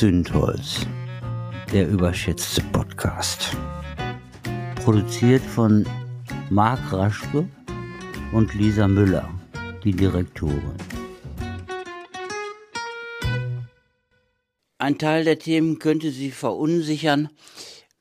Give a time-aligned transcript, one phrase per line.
[0.00, 0.86] Zündholz,
[1.74, 3.54] der überschätzte Podcast.
[4.76, 5.86] Produziert von
[6.48, 7.46] Marc Raschke
[8.32, 9.28] und Lisa Müller,
[9.84, 10.72] die Direktorin.
[14.78, 17.28] Ein Teil der Themen könnte Sie verunsichern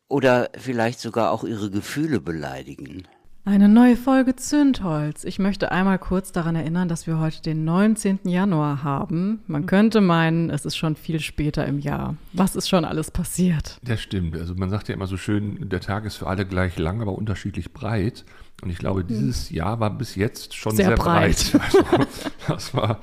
[0.07, 3.09] oder vielleicht sogar auch Ihre Gefühle beleidigen.
[3.49, 5.23] Eine neue Folge Zündholz.
[5.23, 8.19] Ich möchte einmal kurz daran erinnern, dass wir heute den 19.
[8.25, 9.41] Januar haben.
[9.47, 12.15] Man könnte meinen, es ist schon viel später im Jahr.
[12.31, 13.79] Was ist schon alles passiert?
[13.81, 14.37] Das stimmt.
[14.37, 17.13] Also man sagt ja immer so schön, der Tag ist für alle gleich lang, aber
[17.13, 18.23] unterschiedlich breit.
[18.61, 21.51] Und ich glaube, dieses Jahr war bis jetzt schon sehr, sehr breit.
[21.51, 21.59] breit.
[21.69, 22.07] Also,
[22.47, 22.99] das war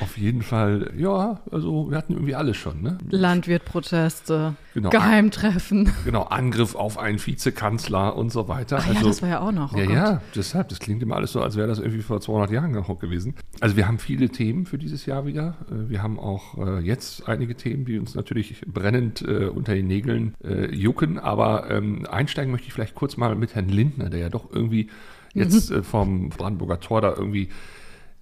[0.00, 2.82] auf jeden Fall, ja, also wir hatten irgendwie alles schon.
[2.82, 2.98] Ne?
[3.10, 5.90] Landwirtproteste, genau, Geheimtreffen.
[6.04, 8.78] Genau, Angriff auf einen Vizekanzler und so weiter.
[8.80, 9.74] Ach, also, ja, das war ja auch noch.
[9.74, 9.94] Oh ja, Gott.
[9.94, 12.98] ja, deshalb, das klingt immer alles so, als wäre das irgendwie vor 200 Jahren noch
[12.98, 13.34] gewesen.
[13.60, 15.56] Also wir haben viele Themen für dieses Jahr wieder.
[15.70, 19.86] Äh, wir haben auch äh, jetzt einige Themen, die uns natürlich brennend äh, unter den
[19.86, 20.34] Nägeln
[20.70, 21.18] jucken.
[21.18, 24.88] Aber ähm, einsteigen möchte ich vielleicht kurz mal mit Herrn Lindner, der ja doch irgendwie
[25.36, 25.76] jetzt mhm.
[25.76, 27.48] äh, vom Brandenburger Tor da irgendwie,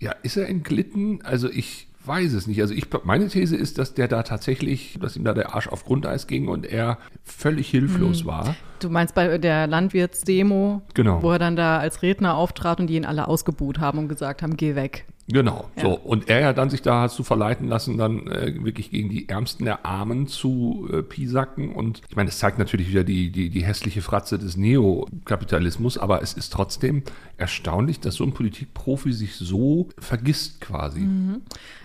[0.01, 1.21] ja, ist er entglitten?
[1.23, 2.61] Also ich weiß es nicht.
[2.61, 5.85] Also ich, meine These ist, dass der da tatsächlich, dass ihm da der Arsch auf
[5.85, 8.29] Grundeis ging und er völlig hilflos mhm.
[8.29, 8.57] war.
[8.81, 11.23] Du meinst bei der Landwirtsdemo, genau.
[11.23, 14.43] wo er dann da als Redner auftrat und die ihn alle ausgebuht haben und gesagt
[14.43, 15.07] haben, geh weg.
[15.27, 15.85] Genau, ja.
[15.85, 15.95] so.
[15.95, 19.65] Und er ja dann sich da zu verleiten lassen, dann äh, wirklich gegen die Ärmsten
[19.65, 21.75] der Armen zu äh, piesacken.
[21.75, 26.23] Und ich meine, das zeigt natürlich wieder die, die, die hässliche Fratze des Neokapitalismus, aber
[26.23, 27.03] es ist trotzdem
[27.39, 31.01] erstaunlich, dass so ein Politikprofi sich so vergisst quasi.
[31.01, 31.41] Mhm.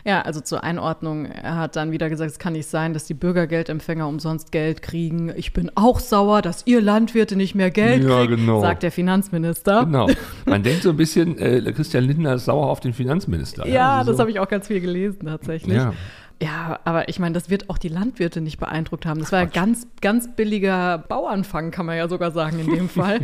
[0.06, 3.14] Ja, also zur Einordnung, er hat dann wieder gesagt, es kann nicht sein, dass die
[3.14, 5.32] Bürgergeldempfänger umsonst Geld kriegen.
[5.36, 8.61] Ich bin auch sauer, dass ihr Landwirte nicht mehr Geld ja, kriegt, genau.
[8.61, 9.85] sagt der Finanzminister.
[9.85, 10.08] Genau.
[10.45, 13.67] Man denkt so ein bisschen, äh, Christian Lindner ist sauer auf den Finanzminister.
[13.67, 14.21] Ja, ja also das so.
[14.21, 15.77] habe ich auch ganz viel gelesen tatsächlich.
[15.77, 15.94] Ja.
[16.42, 19.20] Ja, aber ich meine, das wird auch die Landwirte nicht beeindruckt haben.
[19.20, 23.20] Das war ja ganz, ganz billiger Bauernfang, kann man ja sogar sagen in dem Fall.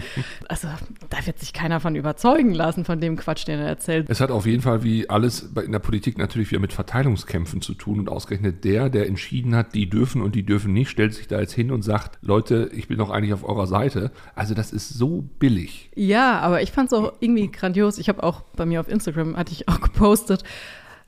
[0.49, 0.67] Also
[1.09, 4.09] da wird sich keiner von überzeugen lassen, von dem Quatsch, den er erzählt.
[4.09, 7.73] Es hat auf jeden Fall wie alles in der Politik natürlich wieder mit Verteilungskämpfen zu
[7.73, 7.99] tun.
[7.99, 11.39] Und ausgerechnet der, der entschieden hat, die dürfen und die dürfen nicht, stellt sich da
[11.39, 14.11] jetzt hin und sagt, Leute, ich bin doch eigentlich auf eurer Seite.
[14.35, 15.89] Also das ist so billig.
[15.95, 17.97] Ja, aber ich fand es auch irgendwie grandios.
[17.97, 20.43] Ich habe auch bei mir auf Instagram, hatte ich auch gepostet,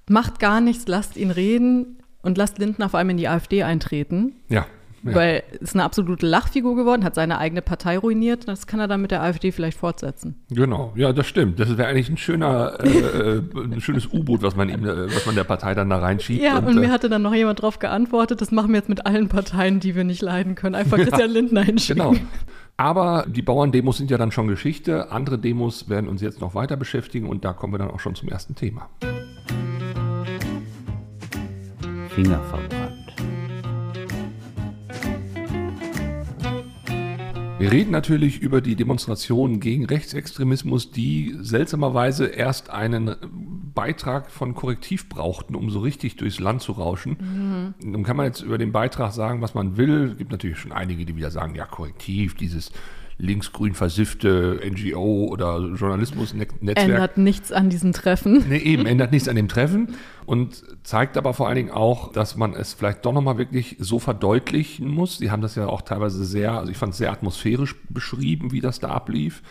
[0.07, 4.33] macht gar nichts, lasst ihn reden und lasst Lindner vor allem in die AfD eintreten.
[4.50, 4.66] Ja.
[5.03, 5.16] Ja.
[5.16, 8.47] Weil es eine absolute Lachfigur geworden, hat seine eigene Partei ruiniert.
[8.47, 10.35] Das kann er dann mit der AfD vielleicht fortsetzen.
[10.50, 11.59] Genau, ja, das stimmt.
[11.59, 15.25] Das wäre eigentlich ein schöner, äh, äh ein schönes U-Boot, was man ihm, äh, was
[15.25, 16.41] man der Partei dann da reinschiebt.
[16.41, 18.89] Ja, und, und mir äh, hatte dann noch jemand drauf geantwortet, das machen wir jetzt
[18.89, 20.75] mit allen Parteien, die wir nicht leiden können.
[20.75, 22.03] Einfach Christian ja, Lindner hinschicken.
[22.03, 22.19] Genau.
[22.75, 25.11] Aber die Bauerndemos sind ja dann schon Geschichte.
[25.11, 28.13] Andere Demos werden uns jetzt noch weiter beschäftigen und da kommen wir dann auch schon
[28.13, 28.88] zum ersten Thema.
[32.17, 33.13] Finger verbrannt.
[37.59, 43.16] Wir reden natürlich über die Demonstrationen gegen Rechtsextremismus, die seltsamerweise erst einen
[43.75, 47.75] Beitrag von Korrektiv brauchten, um so richtig durchs Land zu rauschen.
[47.83, 47.91] Mhm.
[47.91, 50.09] Nun kann man jetzt über den Beitrag sagen, was man will.
[50.13, 52.72] Es gibt natürlich schon einige, die wieder sagen, ja, Korrektiv, dieses
[53.19, 56.78] linksgrün versiffte NGO oder Journalismusnetzwerk.
[56.78, 58.45] Ändert nichts an diesen Treffen.
[58.47, 59.95] Nee, eben, ändert nichts an dem Treffen
[60.25, 63.97] und zeigt aber vor allen Dingen auch, dass man es vielleicht doch nochmal wirklich so
[63.97, 65.17] verdeutlichen muss.
[65.17, 68.61] Sie haben das ja auch teilweise sehr, also ich fand es sehr atmosphärisch beschrieben, wie
[68.61, 69.41] das da ablief.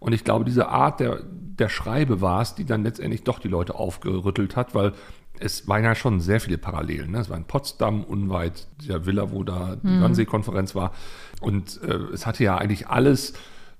[0.00, 3.48] Und ich glaube, diese Art der, der Schreibe war es, die dann letztendlich doch die
[3.48, 4.92] Leute aufgerüttelt hat, weil
[5.40, 7.10] es waren ja schon sehr viele Parallelen.
[7.10, 7.18] Ne?
[7.18, 10.02] Es war in Potsdam, unweit der Villa, wo da die mhm.
[10.02, 10.92] Wannsee-Konferenz war.
[11.40, 13.34] Und äh, es hatte ja eigentlich alles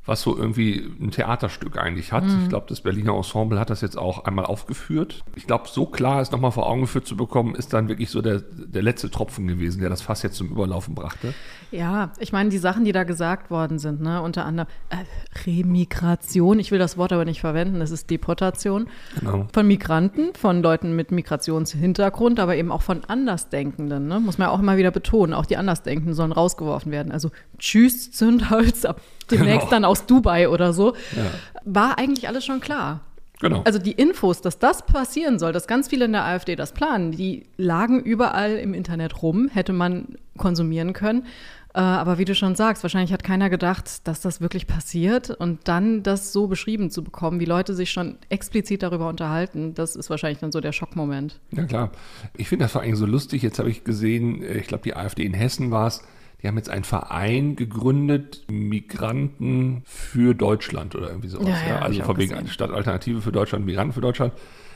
[0.06, 2.24] was so irgendwie ein Theaterstück eigentlich hat.
[2.24, 2.42] Mhm.
[2.42, 5.22] Ich glaube, das Berliner Ensemble hat das jetzt auch einmal aufgeführt.
[5.34, 8.20] Ich glaube, so klar es nochmal vor Augen geführt zu bekommen, ist dann wirklich so
[8.20, 11.32] der, der letzte Tropfen gewesen, der das Fass jetzt zum Überlaufen brachte.
[11.70, 14.96] Ja, ich meine, die Sachen, die da gesagt worden sind, ne, unter anderem äh,
[15.46, 18.88] Remigration, ich will das Wort aber nicht verwenden, das ist Deportation
[19.18, 19.48] genau.
[19.52, 24.20] von Migranten, von Leuten mit Migrationshintergrund, aber eben auch von Andersdenkenden, ne?
[24.20, 27.10] muss man ja auch immer wieder betonen, auch die Andersdenkenden sollen rausgeworfen werden.
[27.10, 29.00] Also tschüss Zündholz, ab
[29.30, 29.70] demnächst genau.
[29.70, 31.24] dann aus Dubai oder so, ja.
[31.64, 33.00] war eigentlich alles schon klar.
[33.40, 33.62] Genau.
[33.64, 37.12] Also die Infos, dass das passieren soll, dass ganz viele in der AfD das planen,
[37.12, 41.26] die lagen überall im Internet rum, hätte man konsumieren können.
[41.74, 45.30] Äh, aber wie du schon sagst, wahrscheinlich hat keiner gedacht, dass das wirklich passiert.
[45.30, 49.96] Und dann das so beschrieben zu bekommen, wie Leute sich schon explizit darüber unterhalten, das
[49.96, 51.40] ist wahrscheinlich dann so der Schockmoment.
[51.50, 51.90] Ja, klar.
[52.36, 53.42] Ich finde das vor allem so lustig.
[53.42, 56.02] Jetzt habe ich gesehen, äh, ich glaube, die AfD in Hessen war es,
[56.44, 61.58] die haben jetzt einen Verein gegründet, Migranten für Deutschland oder irgendwie sowas.
[61.66, 64.34] Ja, ja, also von wegen Stadt Alternative für Deutschland, Migranten für Deutschland.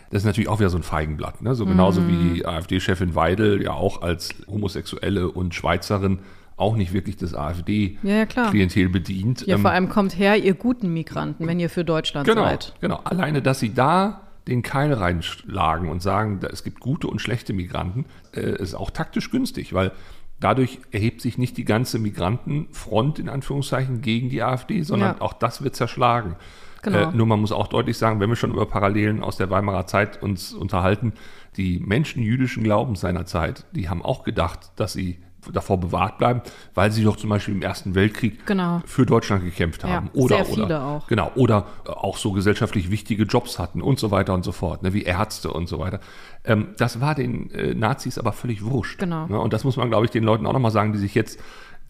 [0.08, 1.42] Das ist natürlich auch wieder so ein Feigenblatt.
[1.42, 1.54] Ne?
[1.54, 2.08] So genauso mm.
[2.08, 6.20] wie die AfD-Chefin Weidel ja auch als Homosexuelle und Schweizerin
[6.56, 9.46] auch nicht wirklich das AfD-Klientel ja, bedient.
[9.46, 12.76] Ja, ähm, vor allem kommt her, ihr guten Migranten, wenn ihr für Deutschland genau, seid.
[12.80, 17.52] Genau, alleine, dass sie da den Keil reinschlagen und sagen, es gibt gute und schlechte
[17.52, 19.92] Migranten, äh, ist auch taktisch günstig, weil
[20.40, 25.20] dadurch erhebt sich nicht die ganze Migrantenfront in Anführungszeichen gegen die AfD, sondern ja.
[25.20, 26.36] auch das wird zerschlagen.
[26.82, 27.10] Genau.
[27.10, 29.86] Äh, nur man muss auch deutlich sagen, wenn wir schon über Parallelen aus der Weimarer
[29.86, 31.12] Zeit uns unterhalten,
[31.56, 35.18] die Menschen jüdischen Glaubens seiner Zeit, die haben auch gedacht, dass sie
[35.52, 36.42] davor bewahrt bleiben,
[36.74, 38.82] weil sie doch zum Beispiel im Ersten Weltkrieg genau.
[38.84, 40.10] für Deutschland gekämpft haben.
[40.12, 41.06] Ja, oder, sehr viele oder, auch.
[41.06, 44.92] Genau, oder auch so gesellschaftlich wichtige Jobs hatten und so weiter und so fort, ne,
[44.92, 46.00] wie Ärzte und so weiter.
[46.44, 48.98] Ähm, das war den äh, Nazis aber völlig wurscht.
[48.98, 49.26] Genau.
[49.26, 51.38] Ne, und das muss man, glaube ich, den Leuten auch nochmal sagen, die sich jetzt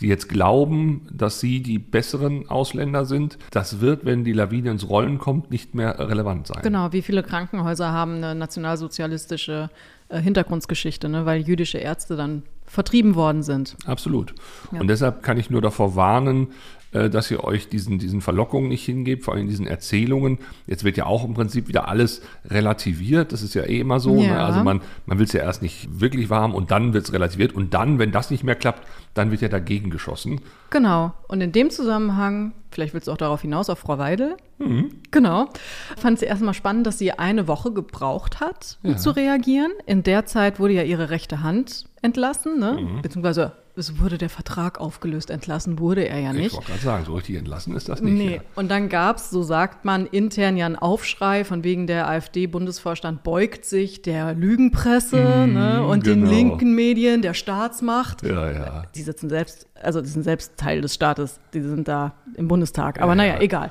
[0.00, 4.88] die jetzt glauben, dass sie die besseren Ausländer sind, das wird, wenn die Lawine ins
[4.88, 6.62] Rollen kommt, nicht mehr relevant sein.
[6.62, 9.70] Genau, wie viele Krankenhäuser haben eine nationalsozialistische
[10.08, 11.26] äh, Hintergrundgeschichte, ne?
[11.26, 13.76] weil jüdische Ärzte dann vertrieben worden sind.
[13.86, 14.34] Absolut.
[14.72, 14.80] Ja.
[14.80, 16.48] Und deshalb kann ich nur davor warnen,
[16.92, 20.38] dass ihr euch diesen, diesen Verlockungen nicht hingebt, vor allem diesen Erzählungen.
[20.66, 23.32] Jetzt wird ja auch im Prinzip wieder alles relativiert.
[23.32, 24.16] Das ist ja eh immer so.
[24.16, 24.26] Ne?
[24.26, 24.32] Ja.
[24.32, 24.40] Ne?
[24.40, 27.52] Also man, man will es ja erst nicht wirklich warm und dann wird es relativiert.
[27.52, 30.40] Und dann, wenn das nicht mehr klappt, dann wird ja dagegen geschossen.
[30.70, 31.12] Genau.
[31.28, 34.36] Und in dem Zusammenhang, vielleicht willst du auch darauf hinaus, auf Frau Weidel.
[34.58, 34.90] Mhm.
[35.10, 35.48] Genau.
[35.96, 38.96] Fand sie erstmal spannend, dass sie eine Woche gebraucht hat, um ja.
[38.96, 39.72] zu reagieren.
[39.86, 42.78] In der Zeit wurde ja ihre rechte Hand entlassen, ne?
[42.80, 43.02] Mhm.
[43.02, 46.46] beziehungsweise es wurde der Vertrag aufgelöst, entlassen wurde er ja nicht.
[46.46, 48.14] Ich wollte gerade sagen, so richtig entlassen ist das nicht.
[48.14, 48.34] Nee.
[48.36, 48.40] Ja.
[48.56, 53.22] Und dann gab es, so sagt man, intern ja einen Aufschrei von wegen der AfD-Bundesvorstand
[53.22, 55.16] beugt sich der Lügenpresse
[55.46, 56.26] mm, ne, und genau.
[56.26, 58.22] den linken Medien, der Staatsmacht.
[58.22, 58.82] Ja, ja.
[58.94, 63.00] Die sitzen selbst also die sind selbst Teil des Staates, die sind da im Bundestag.
[63.00, 63.40] Aber ja, naja, ja.
[63.40, 63.70] egal.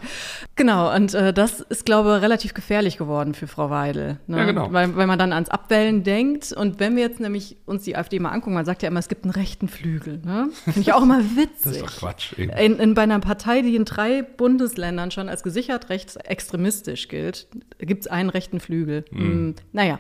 [0.56, 4.20] Genau, und äh, das ist, glaube ich, relativ gefährlich geworden für Frau Weidel.
[4.28, 4.38] Ne?
[4.38, 4.72] Ja, genau.
[4.72, 6.54] Weil, weil man dann ans Abwählen denkt.
[6.54, 9.08] Und wenn wir jetzt nämlich uns die AfD mal angucken, man sagt ja immer, es
[9.08, 10.20] gibt einen rechten Flügel.
[10.24, 10.50] Ne?
[10.64, 11.58] Finde ich auch immer witzig.
[11.64, 12.34] das ist doch Quatsch.
[12.38, 12.52] Eben.
[12.52, 17.48] In, in, bei einer Partei, die in drei Bundesländern schon als gesichert rechtsextremistisch gilt,
[17.80, 19.06] gibt es einen rechten Flügel.
[19.12, 19.20] Mhm.
[19.20, 20.00] Hm, naja.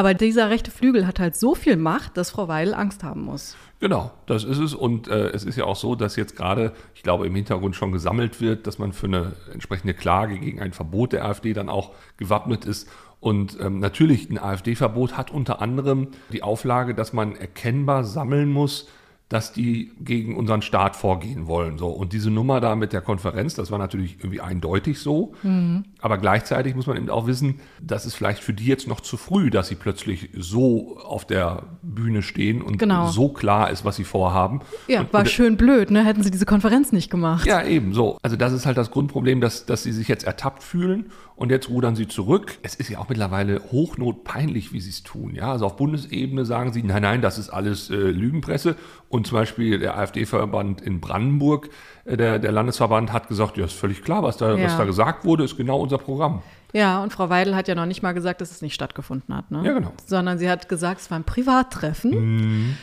[0.00, 3.54] Aber dieser rechte Flügel hat halt so viel Macht, dass Frau Weidel Angst haben muss.
[3.80, 4.72] Genau, das ist es.
[4.72, 7.92] Und äh, es ist ja auch so, dass jetzt gerade, ich glaube, im Hintergrund schon
[7.92, 11.90] gesammelt wird, dass man für eine entsprechende Klage gegen ein Verbot der AfD dann auch
[12.16, 12.88] gewappnet ist.
[13.20, 18.88] Und ähm, natürlich, ein AfD-Verbot hat unter anderem die Auflage, dass man erkennbar sammeln muss,
[19.30, 21.78] dass die gegen unseren Staat vorgehen wollen.
[21.78, 21.86] So.
[21.86, 25.34] Und diese Nummer da mit der Konferenz, das war natürlich irgendwie eindeutig so.
[25.44, 25.84] Mhm.
[26.00, 29.16] Aber gleichzeitig muss man eben auch wissen, dass es vielleicht für die jetzt noch zu
[29.16, 33.06] früh, dass sie plötzlich so auf der Bühne stehen und genau.
[33.06, 34.62] so klar ist, was sie vorhaben.
[34.88, 36.04] Ja, und, war und, schön blöd, ne?
[36.04, 37.46] Hätten sie diese Konferenz nicht gemacht.
[37.46, 38.18] Ja, eben so.
[38.22, 41.06] Also das ist halt das Grundproblem, dass, dass sie sich jetzt ertappt fühlen
[41.40, 42.58] und jetzt rudern sie zurück.
[42.60, 45.34] Es ist ja auch mittlerweile hochnotpeinlich, wie sie es tun.
[45.34, 48.76] Ja, also auf Bundesebene sagen sie, nein, nein, das ist alles äh, Lügenpresse.
[49.08, 51.70] Und zum Beispiel der AfD-Verband in Brandenburg,
[52.04, 54.66] äh, der, der Landesverband, hat gesagt, ja, ist völlig klar, was da, ja.
[54.66, 56.42] was da gesagt wurde, ist genau unser Programm.
[56.74, 59.50] Ja, und Frau Weidel hat ja noch nicht mal gesagt, dass es nicht stattgefunden hat.
[59.50, 59.62] Ne?
[59.64, 59.94] Ja, genau.
[60.04, 62.10] Sondern sie hat gesagt, es war ein Privattreffen.
[62.10, 62.76] Mhm.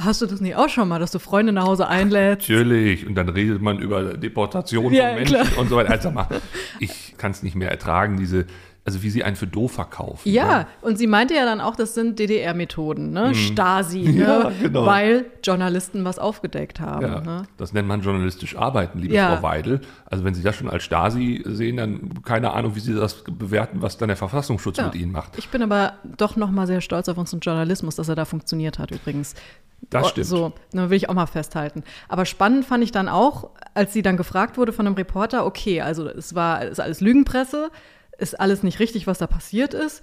[0.00, 2.48] Hast du das nicht auch schon mal, dass du Freunde nach Hause einlädst?
[2.48, 3.04] Natürlich.
[3.04, 5.58] Und dann redet man über Deportation ja, von Menschen klar.
[5.58, 5.90] und so weiter.
[5.90, 6.28] Also mal,
[6.78, 8.46] ich kann es nicht mehr ertragen, diese
[8.84, 10.28] also wie sie einen für doof verkaufen.
[10.30, 10.66] Ja, ne?
[10.80, 13.28] und sie meinte ja dann auch, das sind DDR-Methoden, ne?
[13.28, 13.34] Hm.
[13.34, 14.20] Stasi, ne?
[14.20, 14.86] Ja, genau.
[14.86, 17.06] weil Journalisten was aufgedeckt haben.
[17.06, 17.42] Ja, ne?
[17.58, 19.36] Das nennt man journalistisch arbeiten, liebe ja.
[19.36, 19.80] Frau Weidel.
[20.06, 23.82] Also wenn Sie das schon als Stasi sehen, dann keine Ahnung, wie Sie das bewerten,
[23.82, 25.36] was dann der Verfassungsschutz mit Ihnen macht.
[25.36, 28.78] Ich bin aber doch noch mal sehr stolz auf unseren Journalismus, dass er da funktioniert
[28.78, 29.34] hat übrigens.
[29.90, 30.26] Das oh, stimmt.
[30.26, 31.84] So, ne, will ich auch mal festhalten.
[32.08, 35.80] Aber spannend fand ich dann auch, als sie dann gefragt wurde von einem Reporter, okay,
[35.80, 37.70] also es war ist alles Lügenpresse,
[38.18, 40.02] ist alles nicht richtig, was da passiert ist.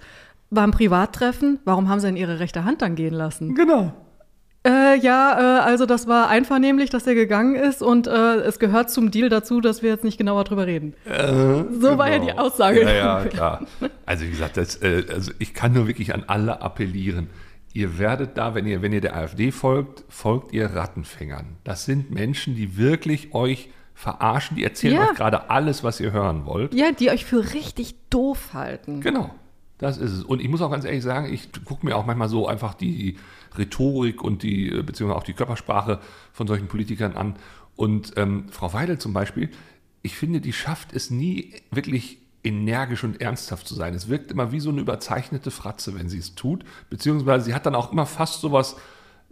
[0.50, 3.54] War ein Privattreffen, warum haben sie denn ihre rechte Hand dann gehen lassen?
[3.54, 3.92] Genau.
[4.66, 8.90] Äh, ja, äh, also das war einvernehmlich, dass er gegangen ist und äh, es gehört
[8.90, 10.94] zum Deal dazu, dass wir jetzt nicht genauer drüber reden.
[11.04, 11.98] Äh, so genau.
[11.98, 12.82] war ja die Aussage.
[12.82, 13.66] Ja, ja, klar.
[14.06, 17.28] Also wie gesagt, das, äh, also ich kann nur wirklich an alle appellieren.
[17.74, 21.58] Ihr werdet da, wenn ihr, wenn ihr der AfD folgt, folgt ihr Rattenfängern.
[21.62, 25.08] Das sind Menschen, die wirklich euch verarschen, die erzählen ja.
[25.08, 26.74] euch gerade alles, was ihr hören wollt.
[26.74, 29.00] Ja, die euch für richtig doof halten.
[29.00, 29.34] Genau,
[29.78, 30.22] das ist es.
[30.22, 33.16] Und ich muss auch ganz ehrlich sagen, ich gucke mir auch manchmal so einfach die
[33.56, 35.98] Rhetorik und die, äh, beziehungsweise auch die Körpersprache
[36.34, 37.36] von solchen Politikern an.
[37.74, 39.48] Und ähm, Frau Weidel zum Beispiel,
[40.02, 43.94] ich finde, die schafft es nie wirklich energisch und ernsthaft zu sein.
[43.94, 47.64] Es wirkt immer wie so eine überzeichnete Fratze, wenn sie es tut, beziehungsweise sie hat
[47.64, 48.76] dann auch immer fast sowas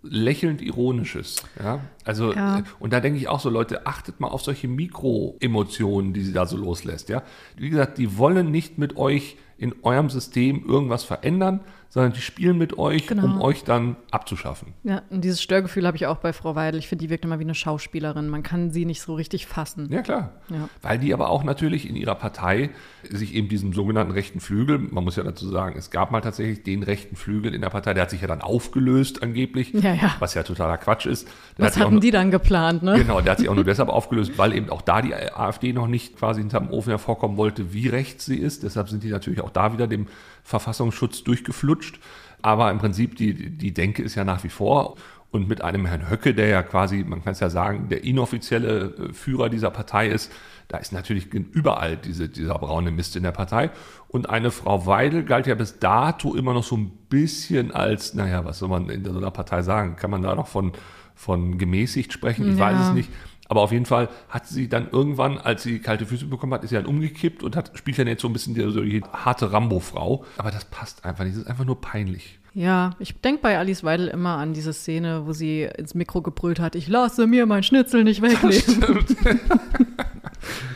[0.08, 1.36] lächelnd Ironisches.
[1.58, 1.80] Ja?
[2.04, 2.58] Also, ja.
[2.58, 6.32] Äh, und da denke ich auch so, Leute, achtet mal auf solche Mikroemotionen, die sie
[6.32, 7.08] da so loslässt.
[7.08, 7.22] Ja?
[7.56, 11.60] Wie gesagt, die wollen nicht mit euch in eurem System irgendwas verändern,
[11.94, 13.22] sondern die spielen mit euch, genau.
[13.22, 14.74] um euch dann abzuschaffen.
[14.82, 16.80] Ja, und dieses Störgefühl habe ich auch bei Frau Weidel.
[16.80, 18.28] Ich finde, die wirkt immer wie eine Schauspielerin.
[18.28, 19.86] Man kann sie nicht so richtig fassen.
[19.92, 20.32] Ja, klar.
[20.48, 20.68] Ja.
[20.82, 22.70] Weil die aber auch natürlich in ihrer Partei
[23.08, 26.64] sich eben diesem sogenannten rechten Flügel, man muss ja dazu sagen, es gab mal tatsächlich
[26.64, 30.16] den rechten Flügel in der Partei, der hat sich ja dann aufgelöst angeblich, ja, ja.
[30.18, 31.28] was ja totaler Quatsch ist.
[31.58, 32.98] Der was hat hatten nur, die dann geplant, ne?
[32.98, 35.86] Genau, der hat sich auch nur deshalb aufgelöst, weil eben auch da die AfD noch
[35.86, 38.64] nicht quasi hinterm Ofen hervorkommen wollte, wie rechts sie ist.
[38.64, 40.08] Deshalb sind die natürlich auch da wieder dem
[40.44, 41.98] Verfassungsschutz durchgeflutscht.
[42.42, 44.96] Aber im Prinzip, die, die Denke ist ja nach wie vor.
[45.30, 49.08] Und mit einem Herrn Höcke, der ja quasi, man kann es ja sagen, der inoffizielle
[49.10, 50.30] äh, Führer dieser Partei ist,
[50.68, 53.70] da ist natürlich überall diese, dieser braune Mist in der Partei.
[54.08, 58.44] Und eine Frau Weidel galt ja bis dato immer noch so ein bisschen als, naja,
[58.44, 59.96] was soll man in so einer Partei sagen?
[59.96, 60.72] Kann man da noch von,
[61.14, 62.52] von gemäßigt sprechen?
[62.52, 62.66] Ich ja.
[62.66, 63.10] weiß es nicht.
[63.48, 66.70] Aber auf jeden Fall hat sie dann irgendwann, als sie kalte Füße bekommen hat, ist
[66.70, 69.52] sie dann umgekippt und hat, spielt dann jetzt so ein bisschen die, so die harte
[69.52, 70.24] Rambo-Frau.
[70.38, 71.36] Aber das passt einfach nicht.
[71.36, 72.38] Das ist einfach nur peinlich.
[72.54, 76.60] Ja, ich denke bei Alice Weidel immer an diese Szene, wo sie ins Mikro gebrüllt
[76.60, 79.04] hat, ich lasse mir mein Schnitzel nicht wegnehmen.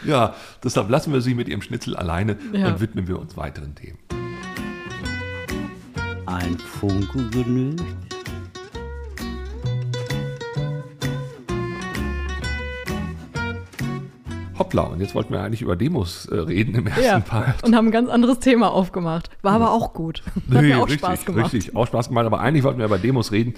[0.04, 2.66] ja, deshalb lassen wir sie mit ihrem Schnitzel alleine ja.
[2.66, 3.98] und widmen wir uns weiteren Themen.
[6.26, 8.17] Ein Funke genügt.
[14.58, 17.64] Hoppla, und jetzt wollten wir eigentlich über Demos äh, reden im ersten ja, Part.
[17.64, 19.30] Und haben ein ganz anderes Thema aufgemacht.
[19.42, 20.22] War aber auch gut.
[20.34, 21.52] Hat nee, mir auch richtig, Spaß gemacht.
[21.52, 23.54] Richtig, auch Spaß gemacht, aber eigentlich wollten wir über Demos reden.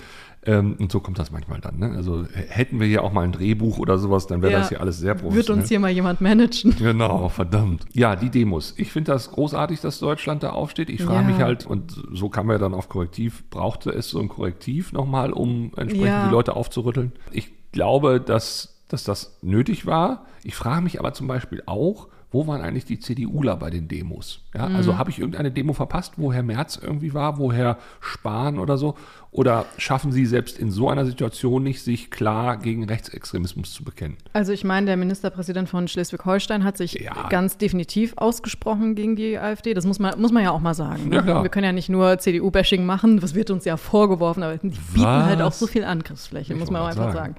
[0.46, 1.78] Ähm, und so kommt das manchmal dann.
[1.78, 1.92] Ne?
[1.94, 4.80] Also hätten wir hier auch mal ein Drehbuch oder sowas, dann wäre ja, das hier
[4.80, 5.48] alles sehr professionell.
[5.48, 6.74] Wird uns hier mal jemand managen.
[6.90, 7.84] Genau, verdammt.
[7.92, 8.74] Ja, die Demos.
[8.76, 10.88] Ich finde das großartig, dass Deutschland da aufsteht.
[10.88, 11.34] Ich frage ja.
[11.34, 15.32] mich halt, und so kam wir dann auf Korrektiv, brauchte es so ein Korrektiv nochmal,
[15.32, 17.12] um entsprechend die Leute aufzurütteln?
[17.30, 20.26] Ich glaube, dass dass das nötig war.
[20.42, 24.40] Ich frage mich aber zum Beispiel auch, wo waren eigentlich die CDUler bei den Demos?
[24.54, 24.76] Ja, mhm.
[24.76, 28.78] Also habe ich irgendeine Demo verpasst, wo Herr Merz irgendwie war, wo Herr Spahn oder
[28.78, 28.94] so?
[29.32, 34.16] Oder schaffen Sie selbst in so einer Situation nicht, sich klar gegen Rechtsextremismus zu bekennen?
[34.32, 37.28] Also ich meine, der Ministerpräsident von Schleswig-Holstein hat sich ja.
[37.28, 39.74] ganz definitiv ausgesprochen gegen die AfD.
[39.74, 41.08] Das muss man, muss man ja auch mal sagen.
[41.08, 41.24] Ne?
[41.26, 44.68] Ja, Wir können ja nicht nur CDU-Bashing machen, das wird uns ja vorgeworfen, aber die
[44.68, 45.24] bieten Was?
[45.24, 47.34] halt auch so viel Angriffsfläche, ich muss man auch einfach sagen.
[47.34, 47.36] sagen.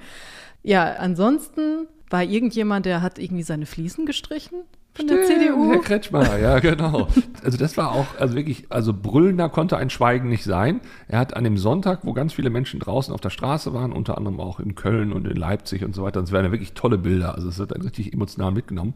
[0.63, 4.59] Ja, ansonsten war irgendjemand, der hat irgendwie seine Fliesen gestrichen
[4.93, 5.71] von Stimmt, der CDU.
[5.71, 7.07] Herr Kretschmer, ja, genau.
[7.43, 10.81] Also das war auch, also wirklich, also brüllender konnte ein Schweigen nicht sein.
[11.07, 14.17] Er hat an dem Sonntag, wo ganz viele Menschen draußen auf der Straße waren, unter
[14.17, 16.97] anderem auch in Köln und in Leipzig und so weiter, das waren ja wirklich tolle
[16.97, 18.93] Bilder, also es wird dann richtig emotional mitgenommen,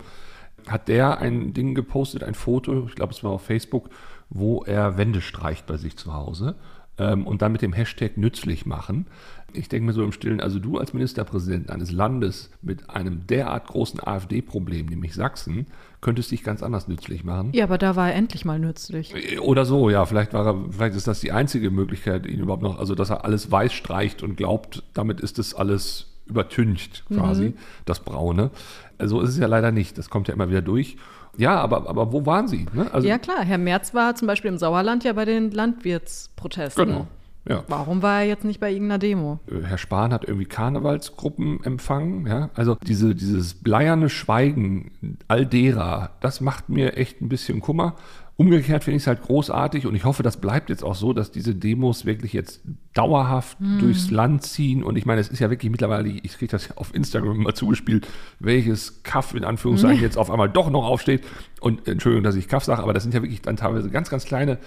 [0.68, 3.90] hat der ein Ding gepostet, ein Foto, ich glaube es war auf Facebook,
[4.30, 6.56] wo er Wände streicht bei sich zu Hause
[6.98, 9.08] ähm, und dann mit dem Hashtag nützlich machen
[9.56, 13.68] ich denke mir so im Stillen, also du als Ministerpräsident eines Landes mit einem derart
[13.68, 15.68] großen AfD-Problem, nämlich Sachsen,
[16.02, 17.50] könntest dich ganz anders nützlich machen.
[17.54, 19.40] Ja, aber da war er endlich mal nützlich.
[19.40, 22.78] Oder so, ja, vielleicht war er, vielleicht ist das die einzige Möglichkeit, ihn überhaupt noch,
[22.80, 27.54] also dass er alles weiß streicht und glaubt, damit ist es alles übertüncht quasi, mhm.
[27.86, 28.50] das Braune.
[28.54, 28.60] So
[28.98, 29.98] also ist es ja leider nicht.
[29.98, 30.98] Das kommt ja immer wieder durch.
[31.38, 32.66] Ja, aber, aber wo waren Sie?
[32.74, 32.92] Ne?
[32.94, 33.44] Also, ja, klar.
[33.44, 36.86] Herr Merz war zum Beispiel im Sauerland ja bei den Landwirtsprotesten.
[36.86, 37.08] Genau.
[37.48, 37.64] Ja.
[37.68, 39.40] Warum war er jetzt nicht bei irgendeiner Demo?
[39.48, 42.26] Äh, Herr Spahn hat irgendwie Karnevalsgruppen empfangen.
[42.26, 42.50] Ja?
[42.56, 44.92] Also diese, dieses bleierne Schweigen
[45.28, 47.96] all derer, das macht mir echt ein bisschen Kummer.
[48.38, 51.32] Umgekehrt finde ich es halt großartig und ich hoffe, das bleibt jetzt auch so, dass
[51.32, 52.60] diese Demos wirklich jetzt
[52.94, 53.80] dauerhaft hm.
[53.80, 54.84] durchs Land ziehen.
[54.84, 57.54] Und ich meine, es ist ja wirklich mittlerweile, ich kriege das ja auf Instagram immer
[57.54, 58.10] zugespielt,
[58.40, 61.24] welches Kaff in Anführungszeichen jetzt auf einmal doch noch aufsteht.
[61.62, 64.26] Und Entschuldigung, dass ich Kaff sage, aber das sind ja wirklich dann teilweise ganz, ganz
[64.26, 64.58] kleine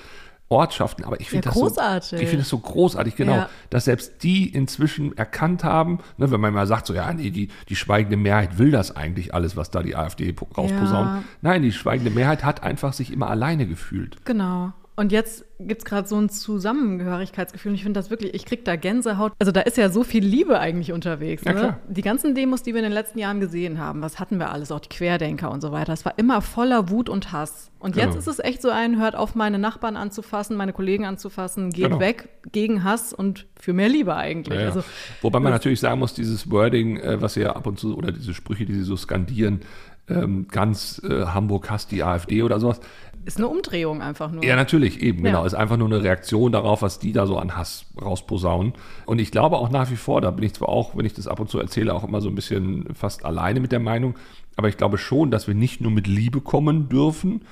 [0.48, 1.04] Ortschaften.
[1.04, 2.08] Aber ich finde ja, das großartig.
[2.10, 3.48] so, ich finde das so großartig, genau, ja.
[3.70, 7.48] dass selbst die inzwischen erkannt haben, ne, wenn man mal sagt, so ja, nee, die,
[7.68, 11.08] die schweigende Mehrheit will das eigentlich alles, was da die AfD rausposaunt.
[11.08, 11.24] Ja.
[11.42, 14.24] Nein, die schweigende Mehrheit hat einfach sich immer alleine gefühlt.
[14.24, 14.72] Genau.
[14.98, 17.70] Und jetzt gibt es gerade so ein Zusammengehörigkeitsgefühl.
[17.70, 19.32] Und ich finde das wirklich, ich kriege da Gänsehaut.
[19.38, 21.44] Also da ist ja so viel Liebe eigentlich unterwegs.
[21.44, 21.76] Ja, ne?
[21.88, 24.72] Die ganzen Demos, die wir in den letzten Jahren gesehen haben, was hatten wir alles,
[24.72, 25.92] auch die Querdenker und so weiter.
[25.92, 27.70] Es war immer voller Wut und Hass.
[27.78, 28.06] Und genau.
[28.06, 31.84] jetzt ist es echt so ein, hört auf, meine Nachbarn anzufassen, meine Kollegen anzufassen, geht
[31.84, 32.00] genau.
[32.00, 34.58] weg gegen Hass und für mehr Liebe eigentlich.
[34.58, 34.66] Ja.
[34.66, 34.82] Also,
[35.22, 38.10] Wobei man natürlich sagen muss, dieses Wording, äh, was sie ja ab und zu, oder
[38.10, 39.60] diese Sprüche, die sie so skandieren,
[40.08, 42.80] ähm, ganz äh, Hamburg hasst die AfD oder sowas,
[43.24, 44.42] ist eine Umdrehung einfach nur.
[44.42, 45.44] Ja, natürlich, eben, genau.
[45.44, 48.72] Ist einfach nur eine Reaktion darauf, was die da so an Hass rausposaunen.
[49.04, 51.28] Und ich glaube auch nach wie vor, da bin ich zwar auch, wenn ich das
[51.28, 54.14] ab und zu erzähle, auch immer so ein bisschen fast alleine mit der Meinung,
[54.56, 57.42] aber ich glaube schon, dass wir nicht nur mit Liebe kommen dürfen,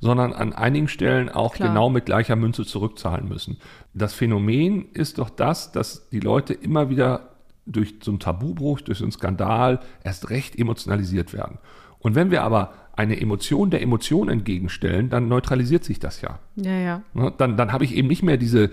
[0.00, 1.68] sondern an einigen Stellen auch Klar.
[1.68, 3.58] genau mit gleicher Münze zurückzahlen müssen.
[3.94, 7.30] Das Phänomen ist doch das, dass die Leute immer wieder
[7.66, 11.58] durch so einen Tabubruch, durch so einen Skandal erst recht emotionalisiert werden.
[11.98, 16.38] Und wenn wir aber eine Emotion der Emotion entgegenstellen, dann neutralisiert sich das ja.
[16.56, 17.02] Ja, ja.
[17.12, 18.70] Ne, dann, dann habe ich eben nicht mehr diese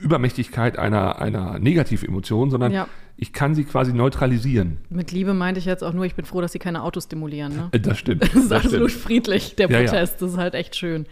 [0.00, 2.88] Übermächtigkeit einer, einer Negativemotion, sondern ja.
[3.16, 4.78] ich kann sie quasi neutralisieren.
[4.90, 7.54] Mit Liebe meinte ich jetzt auch nur, ich bin froh, dass sie keine Autos demolieren.
[7.54, 7.68] Ne?
[7.72, 8.22] Äh, das stimmt.
[8.26, 9.04] Das ist das absolut stimmt.
[9.04, 9.92] friedlich, der Protest.
[9.92, 10.06] Ja, ja.
[10.06, 11.06] Das ist halt echt schön.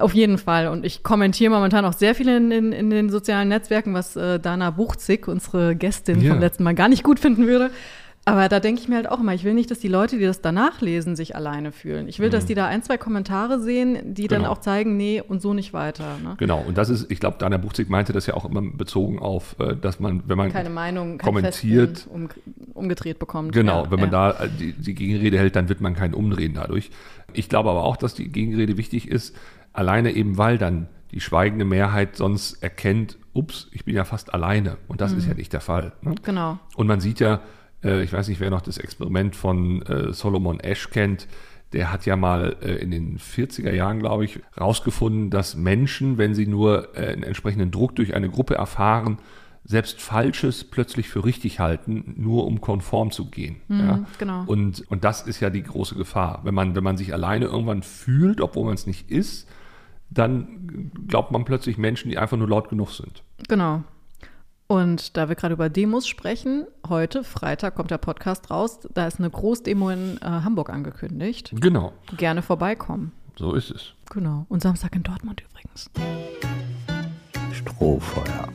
[0.00, 0.68] Auf jeden Fall.
[0.68, 4.40] Und ich kommentiere momentan auch sehr viel in, in, in den sozialen Netzwerken, was äh,
[4.40, 7.70] Dana Buchzig, unsere Gästin vom letzten Mal, gar nicht gut finden würde.
[8.28, 10.24] Aber da denke ich mir halt auch immer, ich will nicht, dass die Leute, die
[10.24, 12.08] das danach lesen, sich alleine fühlen.
[12.08, 12.32] Ich will, mhm.
[12.32, 14.42] dass die da ein, zwei Kommentare sehen, die genau.
[14.42, 16.18] dann auch zeigen, nee, und so nicht weiter.
[16.22, 16.34] Ne?
[16.38, 19.56] Genau, und das ist, ich glaube, Dana Buchzig meinte das ja auch immer bezogen auf,
[19.58, 22.28] äh, dass man, wenn man keine Meinung kommentiert, um,
[22.74, 23.52] umgedreht bekommt.
[23.52, 24.32] Genau, ja, wenn man ja.
[24.32, 26.90] da äh, die, die Gegenrede hält, dann wird man kein Umdrehen dadurch.
[27.32, 29.34] Ich glaube aber auch, dass die Gegenrede wichtig ist,
[29.72, 34.76] alleine eben, weil dann die schweigende Mehrheit sonst erkennt, ups, ich bin ja fast alleine.
[34.88, 35.18] Und das mhm.
[35.18, 35.92] ist ja nicht der Fall.
[36.02, 36.14] Ne?
[36.22, 36.58] Genau.
[36.76, 37.40] Und man sieht ja,
[37.82, 41.26] äh, ich weiß nicht, wer noch das Experiment von äh, Solomon Ash kennt,
[41.72, 46.34] der hat ja mal äh, in den 40er Jahren, glaube ich, herausgefunden, dass Menschen, wenn
[46.34, 49.18] sie nur äh, einen entsprechenden Druck durch eine Gruppe erfahren,
[49.64, 53.56] selbst Falsches plötzlich für richtig halten, nur um konform zu gehen.
[53.68, 54.06] Mhm, ja?
[54.18, 54.44] genau.
[54.46, 56.40] und, und das ist ja die große Gefahr.
[56.44, 59.46] Wenn man, wenn man sich alleine irgendwann fühlt, obwohl man es nicht ist,
[60.08, 63.22] dann glaubt man plötzlich Menschen, die einfach nur laut genug sind.
[63.46, 63.84] Genau.
[64.70, 68.80] Und da wir gerade über Demos sprechen, heute, Freitag, kommt der Podcast raus.
[68.92, 71.54] Da ist eine Großdemo in äh, Hamburg angekündigt.
[71.58, 71.94] Genau.
[72.18, 73.12] Gerne vorbeikommen.
[73.36, 73.94] So ist es.
[74.10, 74.44] Genau.
[74.50, 75.90] Und Samstag in Dortmund übrigens.
[77.50, 78.48] Strohfeuer.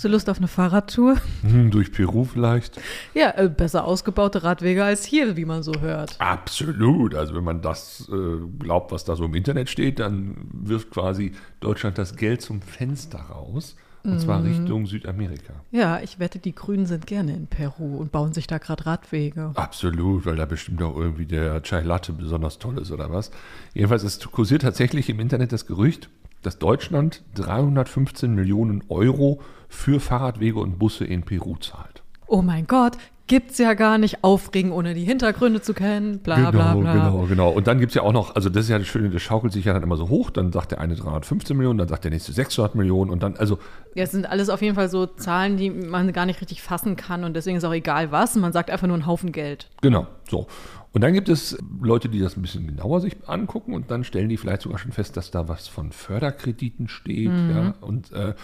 [0.00, 1.16] Hast du Lust auf eine Fahrradtour?
[1.42, 2.80] Hm, durch Peru vielleicht?
[3.12, 6.18] Ja, äh, besser ausgebaute Radwege als hier, wie man so hört.
[6.18, 7.14] Absolut.
[7.14, 11.32] Also wenn man das äh, glaubt, was da so im Internet steht, dann wirft quasi
[11.60, 13.76] Deutschland das Geld zum Fenster raus.
[14.02, 14.18] Und mhm.
[14.20, 15.52] zwar Richtung Südamerika.
[15.70, 19.50] Ja, ich wette, die Grünen sind gerne in Peru und bauen sich da gerade Radwege.
[19.54, 23.32] Absolut, weil da bestimmt auch irgendwie der Chai Latte besonders toll ist oder was.
[23.74, 26.08] Jedenfalls, es kursiert tatsächlich im Internet das Gerücht,
[26.40, 32.02] dass Deutschland 315 Millionen Euro für Fahrradwege und Busse in Peru zahlt.
[32.26, 32.98] Oh mein Gott,
[33.30, 34.24] gibt's ja gar nicht.
[34.24, 36.92] Aufregen, ohne die Hintergründe zu kennen, bla genau, bla bla.
[36.92, 37.50] Genau, genau.
[37.50, 39.52] Und dann gibt es ja auch noch, also das ist ja das Schöne, das schaukelt
[39.52, 40.30] sich ja dann immer so hoch.
[40.30, 43.58] Dann sagt der eine 315 Millionen, dann sagt der nächste 600 Millionen und dann, also.
[43.94, 46.96] Ja, es sind alles auf jeden Fall so Zahlen, die man gar nicht richtig fassen
[46.96, 48.34] kann und deswegen ist auch egal was.
[48.34, 49.70] Man sagt einfach nur einen Haufen Geld.
[49.80, 50.48] Genau, so.
[50.92, 54.28] Und dann gibt es Leute, die das ein bisschen genauer sich angucken und dann stellen
[54.28, 57.30] die vielleicht sogar schon fest, dass da was von Förderkrediten steht.
[57.30, 57.50] Mhm.
[57.50, 58.34] Ja, und äh,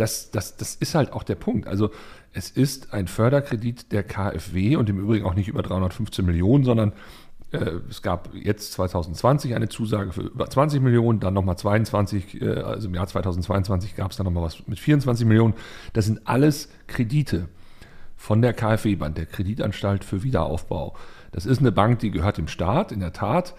[0.00, 1.66] das, das, das ist halt auch der Punkt.
[1.66, 1.90] Also
[2.32, 6.92] es ist ein Förderkredit der KfW und im Übrigen auch nicht über 315 Millionen, sondern
[7.52, 12.48] äh, es gab jetzt 2020 eine Zusage für über 20 Millionen, dann nochmal 22, äh,
[12.48, 15.54] also im Jahr 2022 gab es dann nochmal was mit 24 Millionen.
[15.92, 17.48] Das sind alles Kredite
[18.16, 20.94] von der KfW-Bank, der Kreditanstalt für Wiederaufbau.
[21.32, 23.54] Das ist eine Bank, die gehört dem Staat, in der Tat.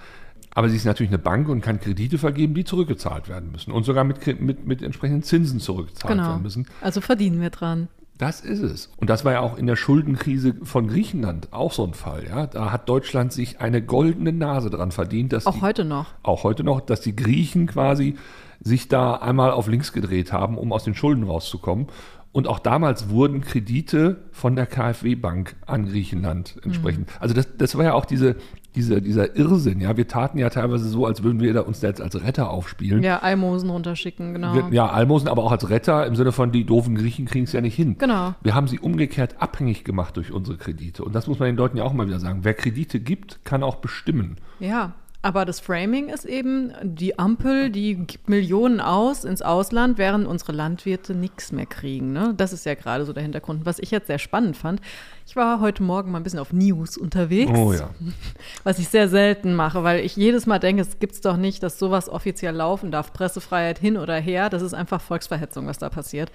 [0.54, 3.84] Aber sie ist natürlich eine Bank und kann Kredite vergeben, die zurückgezahlt werden müssen und
[3.84, 6.30] sogar mit, mit, mit entsprechenden Zinsen zurückgezahlt genau.
[6.30, 6.68] werden müssen.
[6.82, 7.88] Also verdienen wir dran.
[8.22, 8.92] Das ist es.
[8.98, 12.28] Und das war ja auch in der Schuldenkrise von Griechenland auch so ein Fall.
[12.28, 12.46] Ja?
[12.46, 15.34] Da hat Deutschland sich eine goldene Nase dran verdient.
[15.34, 16.14] Dass auch die, heute noch.
[16.22, 18.18] Auch heute noch, dass die Griechen quasi
[18.60, 21.88] sich da einmal auf links gedreht haben, um aus den Schulden rauszukommen.
[22.34, 27.08] Und auch damals wurden Kredite von der KfW-Bank an Griechenland entsprechend.
[27.08, 27.16] Mhm.
[27.20, 28.38] Also das, das war ja auch diese,
[28.76, 29.82] diese, dieser Irrsinn.
[29.82, 32.50] Ja, wir taten ja teilweise so, als würden wir da uns da jetzt als Retter
[32.50, 33.04] aufspielen.
[33.04, 34.70] Ja, Almosen runterschicken, genau.
[34.72, 37.60] Ja, Almosen, aber auch als Retter im Sinne von, die doofen Griechen kriegen es ja
[37.60, 37.98] nicht hin.
[37.98, 38.34] Genau.
[38.42, 41.04] Wir haben sie umgekehrt abhängig gemacht durch unsere Kredite.
[41.04, 42.40] Und das muss man den Leuten ja auch mal wieder sagen.
[42.44, 44.38] Wer Kredite gibt, kann auch bestimmen.
[44.60, 50.26] Ja, aber das Framing ist eben, die Ampel, die gibt Millionen aus ins Ausland, während
[50.26, 52.12] unsere Landwirte nichts mehr kriegen.
[52.12, 52.34] Ne?
[52.36, 53.66] Das ist ja gerade so der Hintergrund.
[53.66, 54.82] Was ich jetzt sehr spannend fand,
[55.28, 57.52] ich war heute Morgen mal ein bisschen auf News unterwegs.
[57.56, 57.92] Oh ja.
[58.64, 61.64] Was ich sehr selten mache, weil ich jedes Mal denke, es gibt es doch nicht,
[61.64, 63.14] dass sowas offiziell laufen darf.
[63.14, 66.32] Pressefreiheit hin oder her, das ist einfach Volksverhetzung, was da passiert.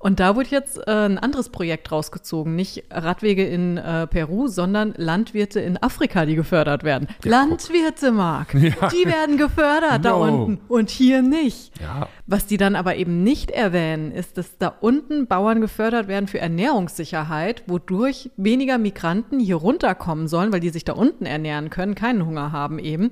[0.00, 2.54] Und da wurde jetzt äh, ein anderes Projekt rausgezogen.
[2.54, 7.08] Nicht Radwege in äh, Peru, sondern Landwirte in Afrika, die gefördert werden.
[7.24, 8.88] Ja, Landwirte, Marc, ja.
[8.90, 9.98] die werden gefördert no.
[10.02, 11.72] da unten und hier nicht.
[11.80, 12.08] Ja.
[12.26, 16.38] Was die dann aber eben nicht erwähnen, ist, dass da unten Bauern gefördert werden für
[16.38, 22.24] Ernährungssicherheit, wodurch weniger Migranten hier runterkommen sollen, weil die sich da unten ernähren können, keinen
[22.24, 23.10] Hunger haben eben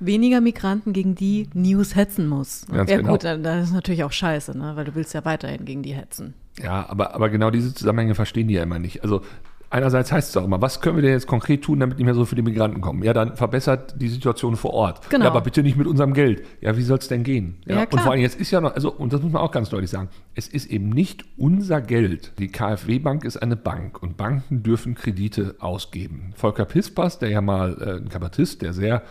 [0.00, 2.66] weniger Migranten, gegen die News hetzen muss.
[2.70, 3.12] Ganz ja genau.
[3.12, 4.72] gut, das ist natürlich auch scheiße, ne?
[4.74, 6.34] weil du willst ja weiterhin gegen die hetzen.
[6.62, 9.02] Ja, aber, aber genau diese Zusammenhänge verstehen die ja immer nicht.
[9.02, 9.22] Also
[9.70, 12.14] einerseits heißt es auch immer, was können wir denn jetzt konkret tun, damit nicht mehr
[12.14, 13.02] so viele Migranten kommen?
[13.02, 15.08] Ja, dann verbessert die Situation vor Ort.
[15.10, 15.24] Genau.
[15.24, 16.44] Ja, aber bitte nicht mit unserem Geld.
[16.60, 17.58] Ja, wie soll es denn gehen?
[17.66, 17.92] Ja, klar.
[17.92, 19.90] und vor allem jetzt ist ja noch, also, und das muss man auch ganz deutlich
[19.90, 22.32] sagen, es ist eben nicht unser Geld.
[22.38, 26.32] Die KfW-Bank ist eine Bank und Banken dürfen Kredite ausgeben.
[26.34, 29.02] Volker Pispas, der ja mal äh, ein Kabarettist, der sehr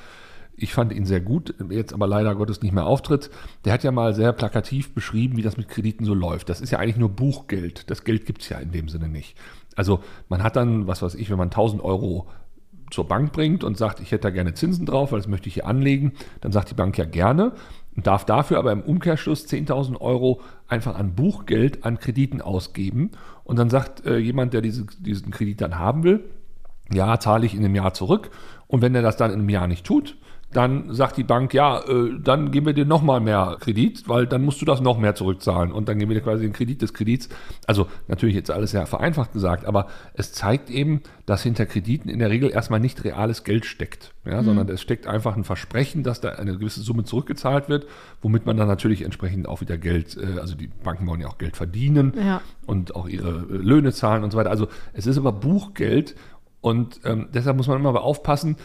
[0.58, 3.30] ich fand ihn sehr gut, jetzt aber leider Gottes nicht mehr auftritt.
[3.64, 6.50] Der hat ja mal sehr plakativ beschrieben, wie das mit Krediten so läuft.
[6.50, 7.90] Das ist ja eigentlich nur Buchgeld.
[7.92, 9.38] Das Geld gibt es ja in dem Sinne nicht.
[9.76, 12.28] Also man hat dann, was weiß ich, wenn man 1000 Euro
[12.90, 15.56] zur Bank bringt und sagt, ich hätte da gerne Zinsen drauf, weil das möchte ich
[15.56, 17.52] hier anlegen, dann sagt die Bank ja gerne
[17.96, 23.12] und darf dafür aber im Umkehrschluss 10.000 Euro einfach an Buchgeld, an Krediten ausgeben.
[23.44, 26.24] Und dann sagt äh, jemand, der diese, diesen Kredit dann haben will,
[26.92, 28.32] ja, zahle ich in einem Jahr zurück.
[28.68, 30.18] Und wenn er das dann in einem Jahr nicht tut,
[30.54, 34.44] dann sagt die Bank, ja, äh, dann geben wir dir nochmal mehr Kredit, weil dann
[34.44, 36.94] musst du das noch mehr zurückzahlen und dann geben wir dir quasi den Kredit des
[36.94, 37.28] Kredits.
[37.66, 42.20] Also natürlich jetzt alles sehr vereinfacht gesagt, aber es zeigt eben, dass hinter Krediten in
[42.20, 44.46] der Regel erstmal nicht reales Geld steckt, ja, mhm.
[44.46, 47.86] sondern es steckt einfach ein Versprechen, dass da eine gewisse Summe zurückgezahlt wird,
[48.22, 51.40] womit man dann natürlich entsprechend auch wieder Geld, äh, also die Banken wollen ja auch
[51.40, 52.42] Geld verdienen ja.
[52.66, 54.50] und auch ihre äh, Löhne zahlen und so weiter.
[54.50, 56.16] Also es ist aber Buchgeld
[56.62, 58.56] und ähm, deshalb muss man immer aufpassen,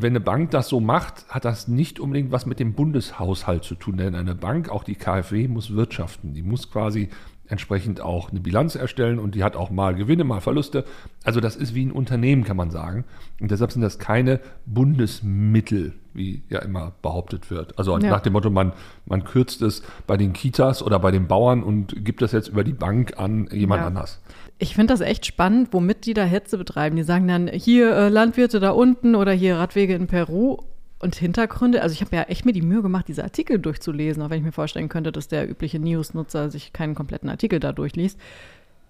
[0.00, 3.74] wenn eine Bank das so macht, hat das nicht unbedingt was mit dem Bundeshaushalt zu
[3.74, 3.96] tun.
[3.96, 6.34] Denn eine Bank, auch die KfW, muss wirtschaften.
[6.34, 7.08] Die muss quasi
[7.48, 10.84] entsprechend auch eine Bilanz erstellen und die hat auch mal Gewinne, mal Verluste.
[11.24, 13.04] Also das ist wie ein Unternehmen, kann man sagen.
[13.40, 17.76] Und deshalb sind das keine Bundesmittel, wie ja immer behauptet wird.
[17.76, 18.10] Also ja.
[18.10, 18.74] nach dem Motto, man,
[19.06, 22.62] man kürzt es bei den Kitas oder bei den Bauern und gibt das jetzt über
[22.62, 23.86] die Bank an jemand ja.
[23.88, 24.22] anders.
[24.58, 26.96] Ich finde das echt spannend, womit die da Hetze betreiben.
[26.96, 30.58] Die sagen dann, hier äh, Landwirte da unten oder hier Radwege in Peru
[30.98, 31.82] und Hintergründe.
[31.82, 34.44] Also ich habe ja echt mir die Mühe gemacht, diese Artikel durchzulesen, auch wenn ich
[34.44, 38.18] mir vorstellen könnte, dass der übliche News-Nutzer sich keinen kompletten Artikel da durchliest.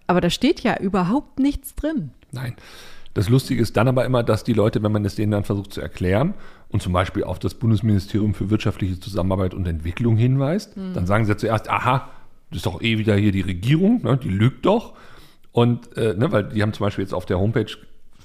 [0.07, 2.13] Aber da steht ja überhaupt nichts drin.
[2.33, 2.55] Nein.
[3.15, 5.73] Das Lustige ist dann aber immer, dass die Leute, wenn man es denen dann versucht
[5.73, 6.35] zu erklären
[6.69, 10.95] und zum Beispiel auf das Bundesministerium für wirtschaftliche Zusammenarbeit und Entwicklung hinweist, mhm.
[10.95, 12.09] dann sagen sie zuerst, aha,
[12.51, 14.95] das ist doch eh wieder hier die Regierung, ne, die lügt doch.
[15.59, 17.67] Und, äh, ne, weil die haben zum Beispiel jetzt auf der Homepage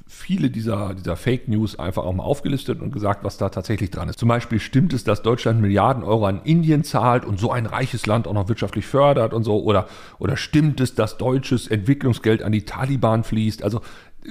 [0.05, 4.07] viele dieser, dieser Fake News einfach auch mal aufgelistet und gesagt, was da tatsächlich dran
[4.07, 4.19] ist.
[4.19, 8.05] Zum Beispiel stimmt es, dass Deutschland Milliarden Euro an Indien zahlt und so ein reiches
[8.05, 9.63] Land auch noch wirtschaftlich fördert und so?
[9.63, 9.87] Oder,
[10.19, 13.63] oder stimmt es, dass deutsches Entwicklungsgeld an die Taliban fließt?
[13.63, 13.81] Also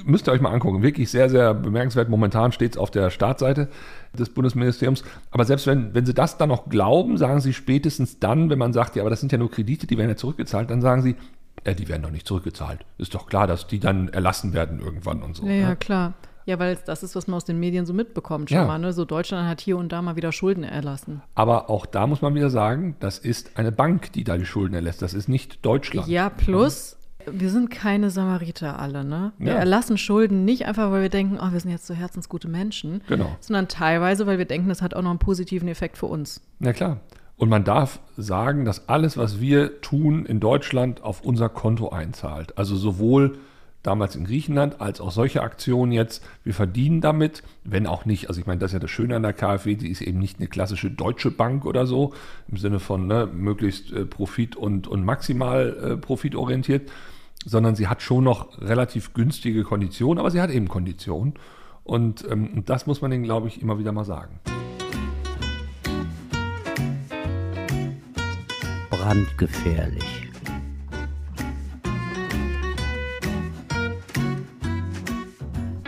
[0.05, 0.85] müsst ihr euch mal angucken.
[0.85, 2.09] Wirklich sehr, sehr bemerkenswert.
[2.09, 3.69] Momentan steht es auf der Startseite
[4.17, 5.03] des Bundesministeriums.
[5.33, 8.73] Aber selbst wenn, wenn Sie das dann noch glauben, sagen Sie spätestens dann, wenn man
[8.73, 11.17] sagt, ja, aber das sind ja nur Kredite, die werden ja zurückgezahlt, dann sagen Sie,
[11.65, 12.85] äh, die werden doch nicht zurückgezahlt.
[12.99, 15.47] Ist doch klar, dass die dann erlassen werden irgendwann und so.
[15.47, 16.15] Ja, ja klar.
[16.45, 18.67] Ja, weil das ist, was man aus den Medien so mitbekommt schon ja.
[18.67, 18.79] mal.
[18.79, 18.93] Ne?
[18.93, 21.23] So Deutschland hat hier und da mal wieder Schulden erlassen.
[21.35, 24.75] Aber auch da muss man wieder sagen, das ist eine Bank, die da die Schulden
[24.75, 25.03] erlässt.
[25.03, 26.09] Das ist nicht Deutschland.
[26.09, 26.97] Ja, plus,
[27.31, 29.33] wir sind keine Samariter alle, ne?
[29.39, 29.59] Wir ja.
[29.59, 33.03] erlassen Schulden nicht einfach, weil wir denken, oh, wir sind jetzt so herzensgute Menschen.
[33.09, 33.37] Genau.
[33.39, 36.41] Sondern teilweise, weil wir denken, das hat auch noch einen positiven Effekt für uns.
[36.59, 36.99] Na klar.
[37.43, 42.57] Und man darf sagen, dass alles, was wir tun in Deutschland, auf unser Konto einzahlt.
[42.57, 43.37] Also sowohl
[43.83, 46.25] damals in Griechenland als auch solche Aktionen jetzt.
[46.45, 49.25] Wir verdienen damit, wenn auch nicht, also ich meine, das ist ja das Schöne an
[49.25, 52.15] der KfW, die ist eben nicht eine klassische deutsche Bank oder so,
[52.47, 56.93] im Sinne von ne, möglichst äh, profit- und, und maximal äh, profitorientiert,
[57.45, 61.35] sondern sie hat schon noch relativ günstige Konditionen, aber sie hat eben Konditionen.
[61.83, 64.39] Und ähm, das muss man denen, glaube ich, immer wieder mal sagen.
[69.03, 70.31] Brandgefährlich.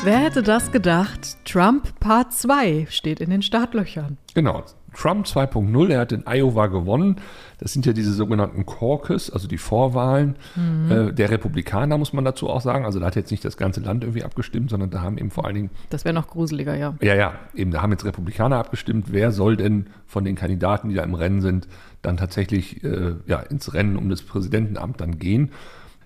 [0.02, 1.38] Wer hätte das gedacht?
[1.44, 4.18] Trump Part 2 steht in den Startlöchern.
[4.34, 4.64] Genau.
[4.94, 7.16] Trump 2.0, er hat in Iowa gewonnen.
[7.58, 10.90] Das sind ja diese sogenannten Caucus, also die Vorwahlen mhm.
[10.90, 12.84] äh, der Republikaner, muss man dazu auch sagen.
[12.84, 15.46] Also da hat jetzt nicht das ganze Land irgendwie abgestimmt, sondern da haben eben vor
[15.46, 15.70] allen Dingen.
[15.90, 16.94] Das wäre noch gruseliger, ja.
[17.00, 20.94] Ja, ja, eben, da haben jetzt Republikaner abgestimmt, wer soll denn von den Kandidaten, die
[20.94, 21.66] da im Rennen sind,
[22.04, 25.52] dann tatsächlich äh, ja, ins Rennen um das Präsidentenamt dann gehen.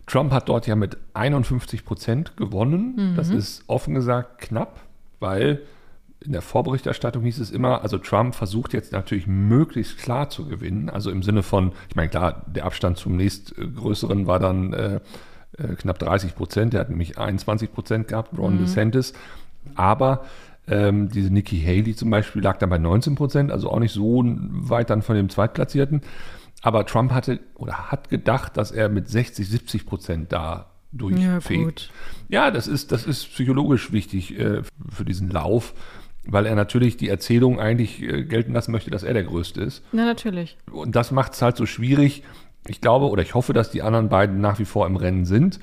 [0.07, 2.95] Trump hat dort ja mit 51 Prozent gewonnen.
[2.97, 3.17] Mhm.
[3.17, 4.81] Das ist offen gesagt knapp,
[5.21, 5.61] weil
[6.21, 10.91] in der Vorberichterstattung hieß es immer, also Trump versucht jetzt natürlich möglichst klar zu gewinnen.
[10.91, 15.01] Also im Sinne von, ich meine, klar, der Abstand zum nächstgrößeren war dann äh,
[15.59, 16.73] äh, knapp 30 Prozent.
[16.73, 18.61] Der hat nämlich 21 Prozent gehabt, Ron mhm.
[18.61, 19.13] DeSantis.
[19.75, 20.25] Aber
[20.71, 24.23] ähm, diese Nikki Haley zum Beispiel lag dann bei 19 Prozent, also auch nicht so
[24.25, 26.03] weit dann von dem Zweitplatzierten.
[26.63, 31.91] Aber Trump hatte oder hat gedacht, dass er mit 60, 70 Prozent da durchfegt.
[32.29, 35.75] Ja, ja, das ist, das ist psychologisch wichtig äh, für diesen Lauf
[36.31, 39.83] weil er natürlich die Erzählung eigentlich äh, gelten lassen möchte, dass er der Größte ist.
[39.93, 40.57] Na, natürlich.
[40.71, 42.23] Und das macht es halt so schwierig.
[42.67, 45.59] Ich glaube oder ich hoffe, dass die anderen beiden nach wie vor im Rennen sind.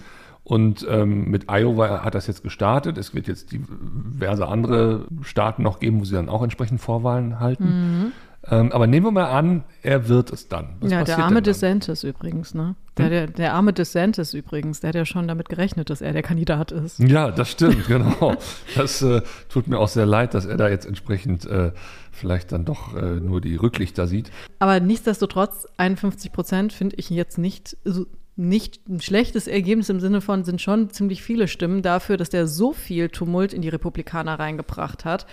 [0.45, 2.99] Und ähm, mit Iowa hat das jetzt gestartet.
[2.99, 7.63] Es wird jetzt diverse andere Staaten noch geben, wo sie dann auch entsprechend Vorwahlen halten.
[7.65, 8.11] Mhm.
[8.51, 10.75] Ähm, aber nehmen wir mal an, er wird es dann.
[10.79, 12.75] Was ja, der arme DeSantis übrigens, ne?
[12.97, 13.11] Der, hm?
[13.11, 16.71] der, der, arme DeSantis übrigens, der hat ja schon damit gerechnet, dass er der Kandidat
[16.71, 16.99] ist.
[16.99, 18.35] Ja, das stimmt, genau.
[18.75, 21.71] Das äh, tut mir auch sehr leid, dass er da jetzt entsprechend äh,
[22.11, 24.29] vielleicht dann doch äh, nur die Rücklichter sieht.
[24.59, 30.21] Aber nichtsdestotrotz, 51 Prozent finde ich jetzt nicht so nicht ein schlechtes Ergebnis im Sinne
[30.21, 34.39] von, sind schon ziemlich viele Stimmen dafür, dass der so viel Tumult in die Republikaner
[34.39, 35.25] reingebracht hat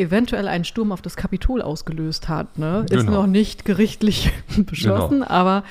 [0.00, 2.58] eventuell einen Sturm auf das Kapitol ausgelöst hat.
[2.58, 2.86] Ne?
[2.90, 3.22] Ist genau.
[3.22, 5.30] noch nicht gerichtlich beschlossen, genau.
[5.30, 5.62] aber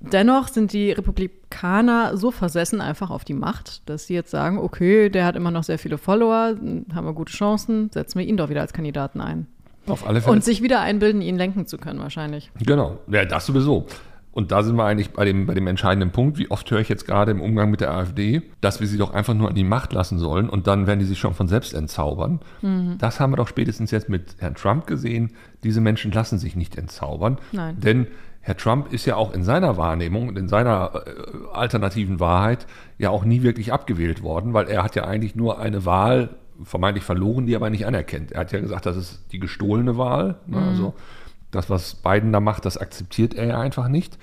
[0.00, 5.08] dennoch sind die Republikaner so versessen einfach auf die Macht, dass sie jetzt sagen, okay,
[5.08, 6.56] der hat immer noch sehr viele Follower,
[6.94, 9.46] haben wir gute Chancen, setzen wir ihn doch wieder als Kandidaten ein.
[9.86, 10.34] Auf alle Fälle.
[10.34, 12.52] Und sich wieder einbilden, ihn lenken zu können wahrscheinlich.
[12.60, 13.86] Genau, ja, das sowieso.
[14.32, 16.38] Und da sind wir eigentlich bei dem, bei dem entscheidenden Punkt.
[16.38, 19.12] Wie oft höre ich jetzt gerade im Umgang mit der AfD, dass wir sie doch
[19.12, 21.74] einfach nur an die Macht lassen sollen und dann werden die sich schon von selbst
[21.74, 22.40] entzaubern.
[22.62, 22.96] Mhm.
[22.98, 25.32] Das haben wir doch spätestens jetzt mit Herrn Trump gesehen.
[25.64, 27.38] Diese Menschen lassen sich nicht entzaubern.
[27.50, 27.80] Nein.
[27.80, 28.06] Denn
[28.40, 31.10] Herr Trump ist ja auch in seiner Wahrnehmung und in seiner äh,
[31.52, 32.66] alternativen Wahrheit
[32.98, 36.30] ja auch nie wirklich abgewählt worden, weil er hat ja eigentlich nur eine Wahl
[36.62, 38.32] vermeintlich verloren, die er aber nicht anerkennt.
[38.32, 40.36] Er hat ja gesagt, das ist die gestohlene Wahl.
[40.46, 40.58] Ne?
[40.58, 40.68] Mhm.
[40.68, 40.94] Also
[41.50, 44.18] das, was Biden da macht, das akzeptiert er ja einfach nicht.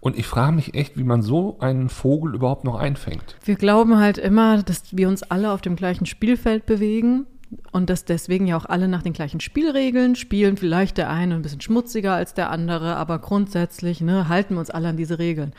[0.00, 3.36] Und ich frage mich echt, wie man so einen Vogel überhaupt noch einfängt.
[3.44, 7.26] Wir glauben halt immer, dass wir uns alle auf dem gleichen Spielfeld bewegen
[7.72, 10.56] und dass deswegen ja auch alle nach den gleichen Spielregeln spielen.
[10.56, 14.70] Vielleicht der eine ein bisschen schmutziger als der andere, aber grundsätzlich ne, halten wir uns
[14.70, 15.52] alle an diese Regeln.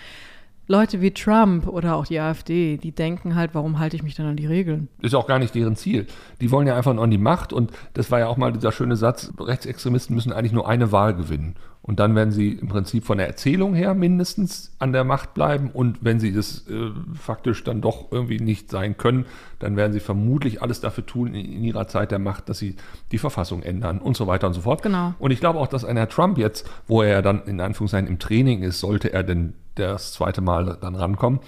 [0.71, 4.27] Leute wie Trump oder auch die AfD, die denken halt, warum halte ich mich dann
[4.27, 4.88] an die Regeln?
[5.01, 6.05] Ist auch gar nicht deren Ziel.
[6.41, 8.71] Die wollen ja einfach nur an die Macht und das war ja auch mal dieser
[8.71, 11.55] schöne Satz, Rechtsextremisten müssen eigentlich nur eine Wahl gewinnen.
[11.81, 15.71] Und dann werden sie im Prinzip von der Erzählung her mindestens an der Macht bleiben.
[15.71, 19.25] Und wenn sie das äh, faktisch dann doch irgendwie nicht sein können,
[19.59, 22.75] dann werden sie vermutlich alles dafür tun in, in, ihrer Zeit der Macht, dass sie
[23.11, 24.83] die Verfassung ändern und so weiter und so fort.
[24.83, 25.13] Genau.
[25.19, 28.19] Und ich glaube auch, dass ein Herr Trump jetzt, wo er dann in Anführungszeichen im
[28.19, 31.39] Training ist, sollte er denn das zweite Mal dann rankommen,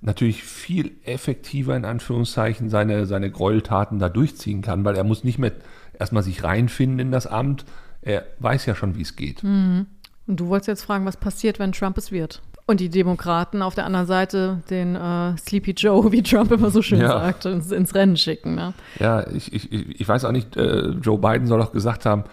[0.00, 5.38] natürlich viel effektiver in Anführungszeichen seine, seine Gräueltaten da durchziehen kann, weil er muss nicht
[5.38, 5.52] mehr
[5.98, 7.64] erstmal sich reinfinden in das Amt.
[8.02, 9.42] Er weiß ja schon, wie es geht.
[9.42, 9.86] Mhm.
[10.26, 12.42] Und du wolltest jetzt fragen, was passiert, wenn Trump es wird?
[12.66, 16.82] Und die Demokraten auf der anderen Seite den äh, Sleepy Joe, wie Trump immer so
[16.82, 17.08] schön ja.
[17.08, 18.54] sagt, ins, ins, Rennen schicken.
[18.54, 18.74] Ne?
[19.00, 22.24] Ja, ich, ich, ich weiß auch nicht, äh, Joe Biden soll doch gesagt haben,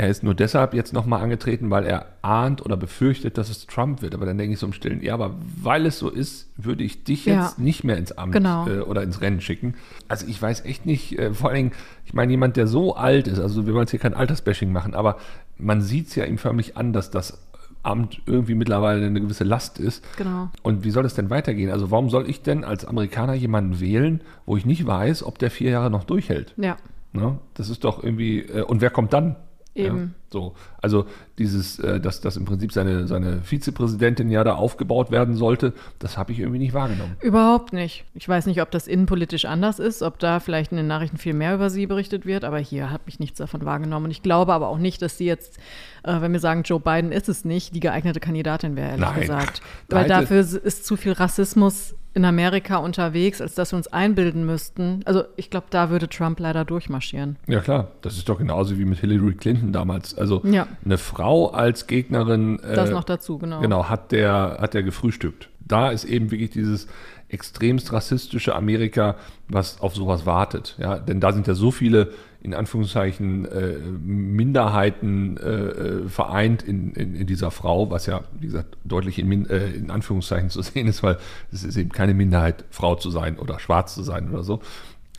[0.00, 4.00] er ist nur deshalb jetzt nochmal angetreten, weil er ahnt oder befürchtet, dass es Trump
[4.00, 4.14] wird.
[4.14, 7.04] Aber dann denke ich so im Stillen, ja, aber weil es so ist, würde ich
[7.04, 8.66] dich jetzt ja, nicht mehr ins Amt genau.
[8.66, 9.74] äh, oder ins Rennen schicken.
[10.08, 11.72] Also ich weiß echt nicht, äh, vor allen Dingen,
[12.06, 14.94] ich meine, jemand, der so alt ist, also wir wollen jetzt hier kein Altersbashing machen,
[14.94, 15.18] aber
[15.58, 17.46] man sieht es ja ihm förmlich an, dass das
[17.82, 20.02] Amt irgendwie mittlerweile eine gewisse Last ist.
[20.16, 20.48] Genau.
[20.62, 21.70] Und wie soll es denn weitergehen?
[21.70, 25.50] Also warum soll ich denn als Amerikaner jemanden wählen, wo ich nicht weiß, ob der
[25.50, 26.54] vier Jahre noch durchhält?
[26.56, 26.78] Ja.
[27.12, 27.38] Ne?
[27.52, 29.36] Das ist doch irgendwie, äh, und wer kommt dann?
[29.74, 30.14] Eben.
[30.32, 31.06] So, also
[31.38, 36.16] dieses, äh, dass, dass im Prinzip seine, seine Vizepräsidentin ja da aufgebaut werden sollte, das
[36.16, 37.16] habe ich irgendwie nicht wahrgenommen.
[37.20, 38.04] Überhaupt nicht.
[38.14, 41.34] Ich weiß nicht, ob das innenpolitisch anders ist, ob da vielleicht in den Nachrichten viel
[41.34, 44.06] mehr über sie berichtet wird, aber hier habe ich nichts davon wahrgenommen.
[44.06, 45.58] Und ich glaube aber auch nicht, dass sie jetzt,
[46.04, 49.20] äh, wenn wir sagen, Joe Biden ist es nicht, die geeignete Kandidatin wäre, ehrlich Nein.
[49.20, 49.62] gesagt.
[49.88, 55.02] Weil dafür ist zu viel Rassismus in Amerika unterwegs, als dass wir uns einbilden müssten.
[55.04, 57.36] Also ich glaube, da würde Trump leider durchmarschieren.
[57.46, 60.14] Ja klar, das ist doch genauso wie mit Hillary Clinton damals.
[60.20, 60.68] Also ja.
[60.84, 62.58] eine Frau als Gegnerin.
[62.60, 63.60] Äh, das noch dazu, genau.
[63.60, 65.48] Genau, hat der, hat der gefrühstückt.
[65.60, 66.86] Da ist eben wirklich dieses
[67.28, 69.16] extremst rassistische Amerika,
[69.48, 70.76] was auf sowas wartet.
[70.78, 76.92] Ja, denn da sind ja so viele in Anführungszeichen äh, Minderheiten äh, äh, vereint in,
[76.92, 80.86] in, in, dieser Frau, was ja, wie gesagt, deutlich in, äh, in Anführungszeichen zu sehen
[80.86, 81.18] ist, weil
[81.52, 84.60] es ist eben keine Minderheit, Frau zu sein oder schwarz zu sein oder so.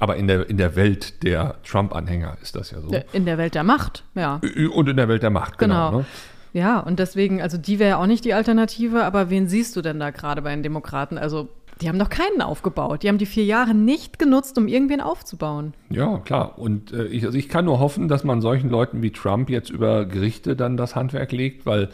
[0.01, 2.89] Aber in der, in der Welt der Trump-Anhänger ist das ja so.
[3.13, 4.41] In der Welt der Macht, ja.
[4.73, 5.89] Und in der Welt der Macht, genau.
[5.89, 5.99] genau.
[5.99, 6.05] Ne?
[6.53, 9.83] Ja, und deswegen, also die wäre ja auch nicht die Alternative, aber wen siehst du
[9.83, 11.19] denn da gerade bei den Demokraten?
[11.19, 11.49] Also
[11.81, 13.03] die haben doch keinen aufgebaut.
[13.03, 15.75] Die haben die vier Jahre nicht genutzt, um irgendwen aufzubauen.
[15.91, 16.57] Ja, klar.
[16.57, 19.69] Und äh, ich, also ich kann nur hoffen, dass man solchen Leuten wie Trump jetzt
[19.69, 21.89] über Gerichte dann das Handwerk legt, weil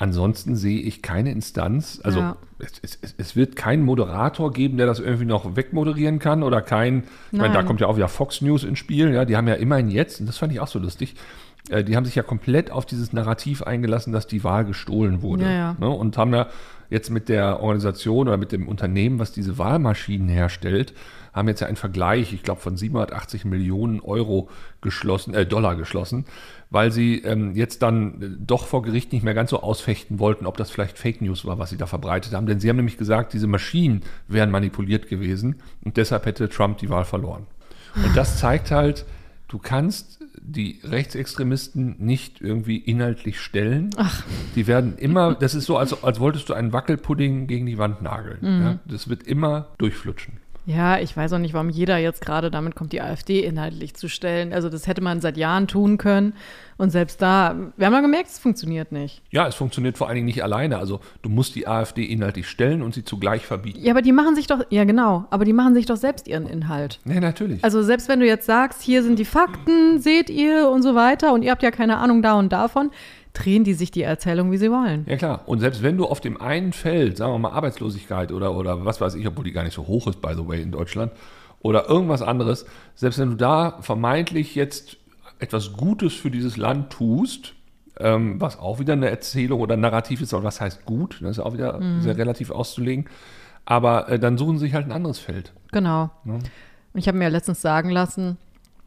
[0.00, 2.00] ansonsten sehe ich keine Instanz.
[2.02, 2.36] Also ja.
[2.58, 7.04] es, es, es, wird keinen Moderator geben, der das irgendwie noch wegmoderieren kann oder kein,
[7.30, 9.12] ich meine, da kommt ja auch wieder Fox News ins Spiel.
[9.12, 11.16] Ja, die haben ja immerhin jetzt, und das fand ich auch so lustig,
[11.68, 15.44] äh, die haben sich ja komplett auf dieses Narrativ eingelassen, dass die Wahl gestohlen wurde.
[15.44, 15.76] Ja, ja.
[15.78, 15.90] Ne?
[15.90, 16.48] Und haben ja
[16.88, 20.94] jetzt mit der Organisation oder mit dem Unternehmen, was diese Wahlmaschinen herstellt,
[21.32, 24.48] haben jetzt ja einen Vergleich, ich glaube, von 780 Millionen Euro
[24.80, 26.24] geschlossen, äh, Dollar geschlossen,
[26.70, 30.46] weil sie ähm, jetzt dann äh, doch vor Gericht nicht mehr ganz so ausfechten wollten,
[30.46, 32.46] ob das vielleicht Fake News war, was sie da verbreitet haben.
[32.46, 36.90] Denn sie haben nämlich gesagt, diese Maschinen wären manipuliert gewesen und deshalb hätte Trump die
[36.90, 37.46] Wahl verloren.
[37.96, 39.04] Und das zeigt halt,
[39.48, 43.90] du kannst die Rechtsextremisten nicht irgendwie inhaltlich stellen.
[43.96, 44.24] Ach.
[44.54, 48.02] Die werden immer, das ist so, als, als wolltest du einen Wackelpudding gegen die Wand
[48.02, 48.38] nageln.
[48.40, 48.62] Mhm.
[48.62, 48.78] Ja?
[48.86, 50.38] Das wird immer durchflutschen.
[50.70, 54.08] Ja, ich weiß auch nicht, warum jeder jetzt gerade damit kommt, die AfD inhaltlich zu
[54.08, 54.52] stellen.
[54.52, 56.34] Also das hätte man seit Jahren tun können.
[56.76, 59.20] Und selbst da, wir haben ja gemerkt, es funktioniert nicht.
[59.30, 60.78] Ja, es funktioniert vor allen Dingen nicht alleine.
[60.78, 63.80] Also du musst die AfD inhaltlich stellen und sie zugleich verbieten.
[63.82, 66.46] Ja, aber die machen sich doch, ja genau, aber die machen sich doch selbst ihren
[66.46, 67.00] Inhalt.
[67.04, 67.64] Nee, natürlich.
[67.64, 71.32] Also selbst wenn du jetzt sagst, hier sind die Fakten, seht ihr und so weiter
[71.32, 72.90] und ihr habt ja keine Ahnung da und davon,
[73.32, 75.04] drehen die sich die Erzählung, wie sie wollen.
[75.08, 75.42] Ja klar.
[75.46, 79.00] Und selbst wenn du auf dem einen Feld, sagen wir mal Arbeitslosigkeit oder, oder was
[79.00, 81.12] weiß ich, obwohl die gar nicht so hoch ist, by the way, in Deutschland,
[81.60, 84.96] oder irgendwas anderes, selbst wenn du da vermeintlich jetzt
[85.38, 87.54] etwas Gutes für dieses Land tust,
[87.98, 91.32] ähm, was auch wieder eine Erzählung oder ein Narrativ ist, aber was heißt gut, das
[91.32, 92.00] ist auch wieder mhm.
[92.02, 93.06] sehr relativ auszulegen,
[93.64, 95.52] aber äh, dann suchen sie sich halt ein anderes Feld.
[95.70, 96.10] Genau.
[96.24, 96.34] Ja.
[96.34, 98.38] Und ich habe mir letztens sagen lassen,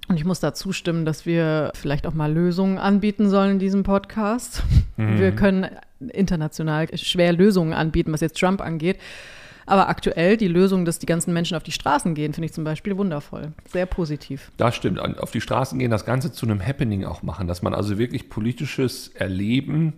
[0.08, 3.84] und ich muss da zustimmen, dass wir vielleicht auch mal Lösungen anbieten sollen in diesem
[3.84, 4.64] Podcast.
[4.98, 5.20] Mhm.
[5.20, 5.68] Wir können
[6.10, 9.00] international schwer Lösungen anbieten, was jetzt Trump angeht.
[9.66, 12.66] Aber aktuell die Lösung, dass die ganzen Menschen auf die Straßen gehen, finde ich zum
[12.66, 13.54] Beispiel wundervoll.
[13.66, 14.52] Sehr positiv.
[14.58, 15.00] Das stimmt.
[15.00, 18.30] Auf die Straßen gehen, das Ganze zu einem Happening auch machen, dass man also wirklich
[18.30, 19.94] politisches Erleben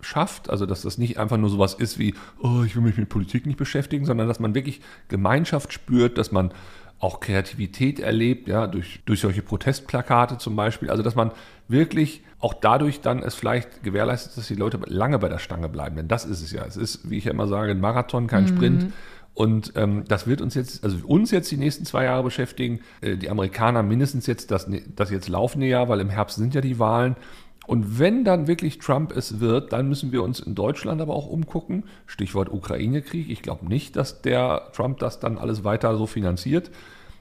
[0.00, 3.08] schafft, also dass das nicht einfach nur sowas ist wie, oh, ich will mich mit
[3.08, 6.52] Politik nicht beschäftigen, sondern dass man wirklich Gemeinschaft spürt, dass man
[7.00, 10.90] auch Kreativität erlebt, ja, durch, durch solche Protestplakate zum Beispiel.
[10.90, 11.32] Also, dass man
[11.68, 15.96] wirklich auch dadurch dann es vielleicht gewährleistet, dass die Leute lange bei der Stange bleiben.
[15.96, 16.64] Denn das ist es ja.
[16.64, 18.48] Es ist, wie ich ja immer sage, ein Marathon, kein mhm.
[18.48, 18.92] Sprint.
[19.34, 22.80] Und ähm, das wird uns jetzt, also uns jetzt die nächsten zwei Jahre beschäftigen.
[23.00, 26.60] Äh, die Amerikaner mindestens jetzt das, das jetzt laufende Jahr, weil im Herbst sind ja
[26.60, 27.14] die Wahlen.
[27.68, 31.26] Und wenn dann wirklich Trump es wird, dann müssen wir uns in Deutschland aber auch
[31.26, 31.84] umgucken.
[32.06, 33.28] Stichwort Ukraine-Krieg.
[33.28, 36.70] Ich glaube nicht, dass der Trump das dann alles weiter so finanziert.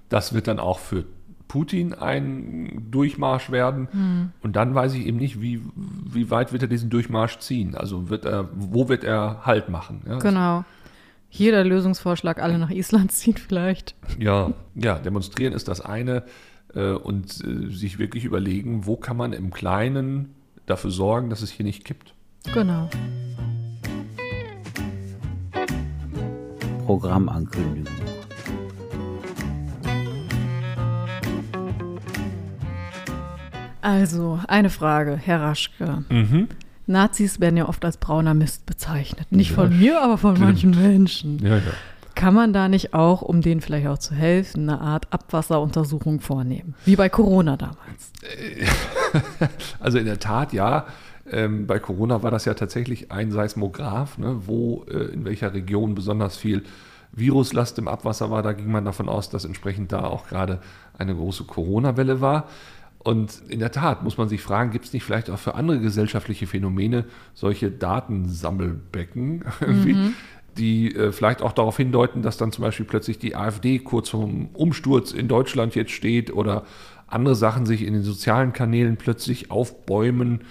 [0.07, 1.03] Das wird dann auch für
[1.49, 3.89] Putin ein Durchmarsch werden.
[3.91, 4.31] Mhm.
[4.41, 7.75] Und dann weiß ich eben nicht, wie, wie weit wird er diesen Durchmarsch ziehen.
[7.75, 10.03] Also wird er, wo wird er Halt machen?
[10.07, 10.63] Ja, genau.
[11.27, 13.95] Hier der Lösungsvorschlag, alle nach Island ziehen vielleicht.
[14.17, 16.23] Ja, ja, demonstrieren ist das eine.
[16.73, 20.36] Äh, und äh, sich wirklich überlegen, wo kann man im Kleinen
[20.67, 22.13] dafür sorgen, dass es hier nicht kippt.
[22.53, 22.89] Genau.
[26.85, 27.93] Programmankündigung.
[33.81, 36.03] Also, eine Frage, Herr Raschke.
[36.09, 36.49] Mhm.
[36.87, 39.31] Nazis werden ja oft als brauner Mist bezeichnet.
[39.31, 40.49] Nicht ja, von mir, aber von stimmt.
[40.49, 41.39] manchen Menschen.
[41.39, 41.61] Ja, ja.
[42.17, 46.73] Kann man da nicht auch, um denen vielleicht auch zu helfen, eine Art Abwasseruntersuchung vornehmen?
[46.83, 48.11] Wie bei Corona damals.
[49.79, 50.87] Also in der Tat, ja.
[51.31, 55.93] Ähm, bei Corona war das ja tatsächlich ein Seismograph, ne, wo äh, in welcher Region
[55.93, 56.63] besonders viel
[57.11, 58.41] Viruslast im Abwasser war.
[58.41, 60.59] Da ging man davon aus, dass entsprechend da auch gerade
[60.97, 62.49] eine große Corona-Welle war.
[62.97, 65.79] Und in der Tat muss man sich fragen, gibt es nicht vielleicht auch für andere
[65.79, 70.15] gesellschaftliche Phänomene solche Datensammelbecken, mhm
[70.57, 74.49] die äh, vielleicht auch darauf hindeuten, dass dann zum Beispiel plötzlich die AfD kurz vorm
[74.53, 76.63] Umsturz in Deutschland jetzt steht oder
[77.07, 80.41] andere Sachen sich in den sozialen Kanälen plötzlich aufbäumen.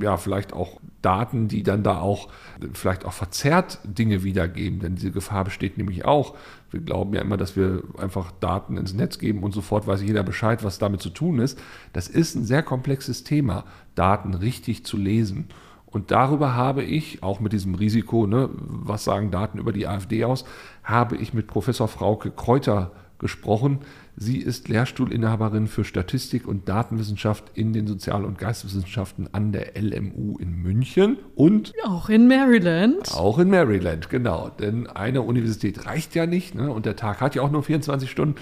[0.00, 2.28] Ja, vielleicht auch Daten, die dann da auch
[2.72, 6.34] vielleicht auch verzerrt Dinge wiedergeben, denn diese Gefahr besteht nämlich auch.
[6.70, 10.22] Wir glauben ja immer, dass wir einfach Daten ins Netz geben und sofort weiß jeder
[10.22, 11.60] Bescheid, was damit zu tun ist.
[11.92, 15.48] Das ist ein sehr komplexes Thema, Daten richtig zu lesen.
[15.94, 20.24] Und darüber habe ich, auch mit diesem Risiko, ne, was sagen Daten über die AfD
[20.24, 20.44] aus,
[20.82, 23.78] habe ich mit Professor Frauke Kräuter gesprochen.
[24.16, 30.36] Sie ist Lehrstuhlinhaberin für Statistik und Datenwissenschaft in den Sozial- und Geisteswissenschaften an der LMU
[30.38, 33.14] in München und auch in Maryland.
[33.14, 34.50] Auch in Maryland, genau.
[34.58, 36.72] Denn eine Universität reicht ja nicht ne?
[36.72, 38.34] und der Tag hat ja auch nur 24 Stunden.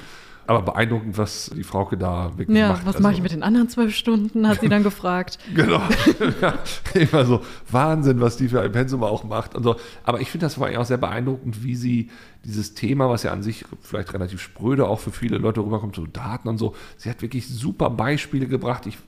[0.52, 2.86] Aber beeindruckend, was die Frauke da wirklich ja, macht.
[2.86, 5.38] Was also, mache ich mit den anderen zwölf Stunden, hat sie dann gefragt.
[5.54, 5.80] genau.
[6.40, 6.58] ja,
[6.94, 9.54] immer so Wahnsinn, was die für ein Pensum auch macht.
[9.54, 9.76] Und so.
[10.04, 12.10] Aber ich finde das war ja auch sehr beeindruckend, wie sie
[12.44, 16.06] dieses Thema, was ja an sich vielleicht relativ spröde auch für viele Leute rüberkommt, so
[16.06, 18.86] Daten und so, sie hat wirklich super Beispiele gebracht.
[18.86, 18.98] Ich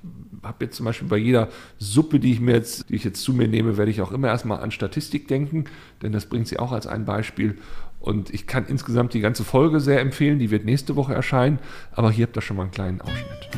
[0.42, 3.32] habe jetzt zum Beispiel bei jeder Suppe, die ich mir jetzt, die ich jetzt zu
[3.32, 5.64] mir nehme, werde ich auch immer erstmal an Statistik denken,
[6.02, 7.56] denn das bringt sie auch als ein Beispiel.
[8.04, 11.58] Und ich kann insgesamt die ganze Folge sehr empfehlen, die wird nächste Woche erscheinen,
[11.90, 13.48] aber hier habt ihr schon mal einen kleinen Ausschnitt.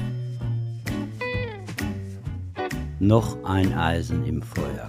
[3.01, 4.87] Noch ein Eisen im Feuer.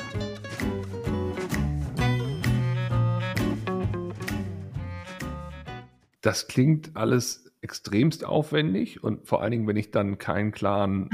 [6.22, 11.10] Das klingt alles extremst aufwendig und vor allen Dingen, wenn ich dann keinen klaren,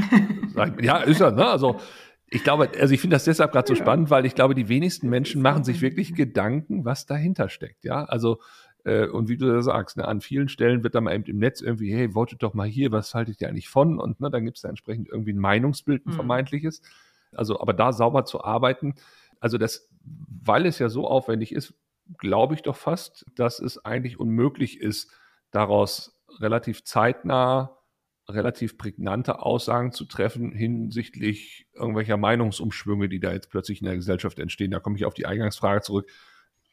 [0.81, 1.47] ja, ist ja, ne?
[1.47, 1.79] Also
[2.27, 5.09] ich glaube, also ich finde das deshalb gerade so spannend, weil ich glaube, die wenigsten
[5.09, 7.83] Menschen machen sich wirklich Gedanken, was dahinter steckt.
[7.83, 8.39] Ja, also
[8.85, 11.37] äh, und wie du da sagst, ne, an vielen Stellen wird dann mal eben im
[11.37, 13.99] Netz irgendwie, hey, votet doch mal hier, was haltet ihr eigentlich von?
[13.99, 16.15] Und ne, dann gibt es da entsprechend irgendwie ein Meinungsbild, ein mhm.
[16.15, 16.81] vermeintliches.
[17.31, 18.95] Also, aber da sauber zu arbeiten,
[19.39, 19.89] also das,
[20.43, 21.73] weil es ja so aufwendig ist,
[22.17, 25.11] glaube ich doch fast, dass es eigentlich unmöglich ist,
[25.51, 27.77] daraus relativ zeitnah
[28.29, 34.39] relativ prägnante Aussagen zu treffen hinsichtlich irgendwelcher Meinungsumschwünge, die da jetzt plötzlich in der Gesellschaft
[34.39, 34.71] entstehen.
[34.71, 36.09] Da komme ich auf die Eingangsfrage zurück.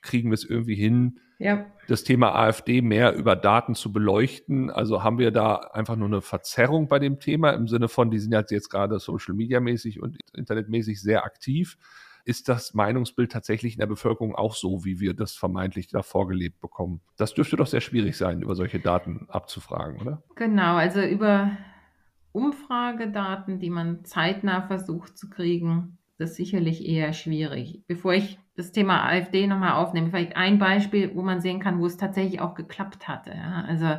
[0.00, 1.66] Kriegen wir es irgendwie hin, ja.
[1.88, 4.70] das Thema AfD mehr über Daten zu beleuchten?
[4.70, 8.18] Also haben wir da einfach nur eine Verzerrung bei dem Thema im Sinne von, die
[8.18, 11.76] sind jetzt gerade Social Media mäßig und Internetmäßig sehr aktiv
[12.24, 16.60] ist das Meinungsbild tatsächlich in der Bevölkerung auch so, wie wir das vermeintlich da vorgelebt
[16.60, 17.00] bekommen?
[17.16, 20.22] Das dürfte doch sehr schwierig sein, über solche Daten abzufragen, oder?
[20.36, 21.56] Genau, also über
[22.32, 27.82] Umfragedaten, die man zeitnah versucht zu kriegen, das ist sicherlich eher schwierig.
[27.86, 31.86] Bevor ich das Thema AfD nochmal aufnehme, vielleicht ein Beispiel, wo man sehen kann, wo
[31.86, 33.32] es tatsächlich auch geklappt hatte.
[33.66, 33.98] Also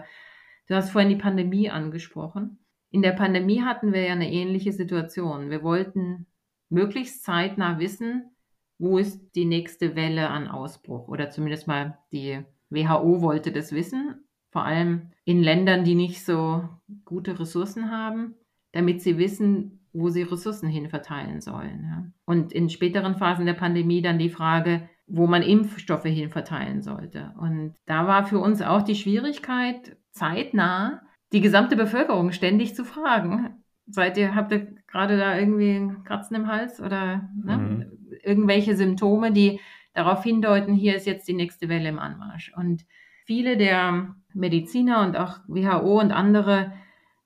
[0.68, 2.60] du hast vorhin die Pandemie angesprochen.
[2.92, 5.50] In der Pandemie hatten wir ja eine ähnliche Situation.
[5.50, 6.28] Wir wollten
[6.72, 8.32] möglichst zeitnah wissen,
[8.80, 14.26] wo ist die nächste Welle an Ausbruch oder zumindest mal die WHO wollte das wissen,
[14.52, 16.68] vor allem in Ländern, die nicht so
[17.06, 18.36] gute Ressourcen haben,
[18.72, 21.84] damit sie wissen, wo sie Ressourcen hin verteilen sollen.
[21.84, 22.06] Ja.
[22.26, 27.34] Und in späteren Phasen der Pandemie dann die Frage, wo man Impfstoffe hin verteilen sollte.
[27.38, 31.02] Und da war für uns auch die Schwierigkeit, zeitnah
[31.34, 33.61] die gesamte Bevölkerung ständig zu fragen,
[33.92, 37.58] Seid ihr, habt ihr gerade da irgendwie ein Kratzen im Hals oder ne?
[37.58, 37.86] mhm.
[38.24, 39.60] irgendwelche Symptome, die
[39.94, 42.54] darauf hindeuten, hier ist jetzt die nächste Welle im Anmarsch.
[42.56, 42.86] Und
[43.26, 46.72] viele der Mediziner und auch WHO und andere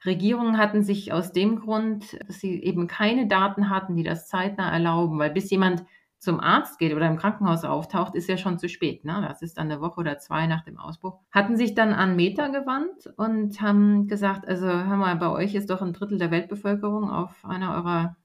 [0.05, 4.71] Regierungen hatten sich aus dem Grund, dass sie eben keine Daten hatten, die das zeitnah
[4.71, 5.83] erlauben, weil bis jemand
[6.19, 9.05] zum Arzt geht oder im Krankenhaus auftaucht, ist ja schon zu spät.
[9.05, 9.23] Ne?
[9.27, 11.19] Das ist dann eine Woche oder zwei nach dem Ausbruch.
[11.31, 15.69] Hatten sich dann an Meta gewandt und haben gesagt, also hör mal, bei euch ist
[15.69, 18.15] doch ein Drittel der Weltbevölkerung auf einer eurer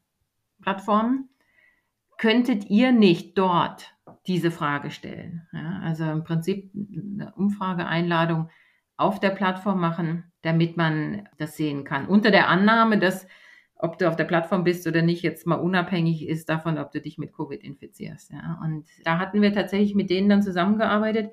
[0.63, 1.29] Plattformen.
[2.17, 3.95] Könntet ihr nicht dort
[4.27, 5.47] diese Frage stellen?
[5.53, 8.51] Ja, also im Prinzip eine Umfrageeinladung
[8.97, 12.07] auf der Plattform machen, damit man das sehen kann.
[12.07, 13.27] Unter der Annahme, dass
[13.83, 17.01] ob du auf der Plattform bist oder nicht, jetzt mal unabhängig ist davon, ob du
[17.01, 18.31] dich mit Covid infizierst.
[18.31, 18.61] Ja.
[18.63, 21.31] Und da hatten wir tatsächlich mit denen dann zusammengearbeitet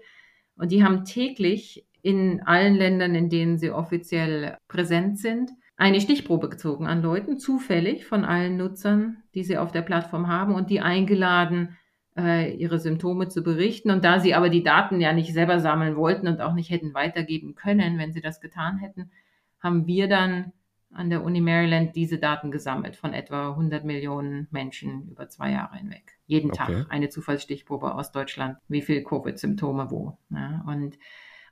[0.55, 6.49] und die haben täglich in allen Ländern, in denen sie offiziell präsent sind, eine Stichprobe
[6.49, 10.79] gezogen an Leuten, zufällig von allen Nutzern, die sie auf der Plattform haben und die
[10.79, 11.77] eingeladen,
[12.17, 13.91] äh, ihre Symptome zu berichten.
[13.91, 16.95] Und da sie aber die Daten ja nicht selber sammeln wollten und auch nicht hätten
[16.95, 19.11] weitergeben können, wenn sie das getan hätten,
[19.59, 20.51] haben wir dann
[20.91, 25.77] an der Uni Maryland diese Daten gesammelt von etwa 100 Millionen Menschen über zwei Jahre
[25.77, 26.17] hinweg.
[26.25, 26.57] Jeden okay.
[26.57, 30.17] Tag eine Zufallsstichprobe aus Deutschland, wie viel Covid-Symptome wo.
[30.29, 30.97] Ja, und,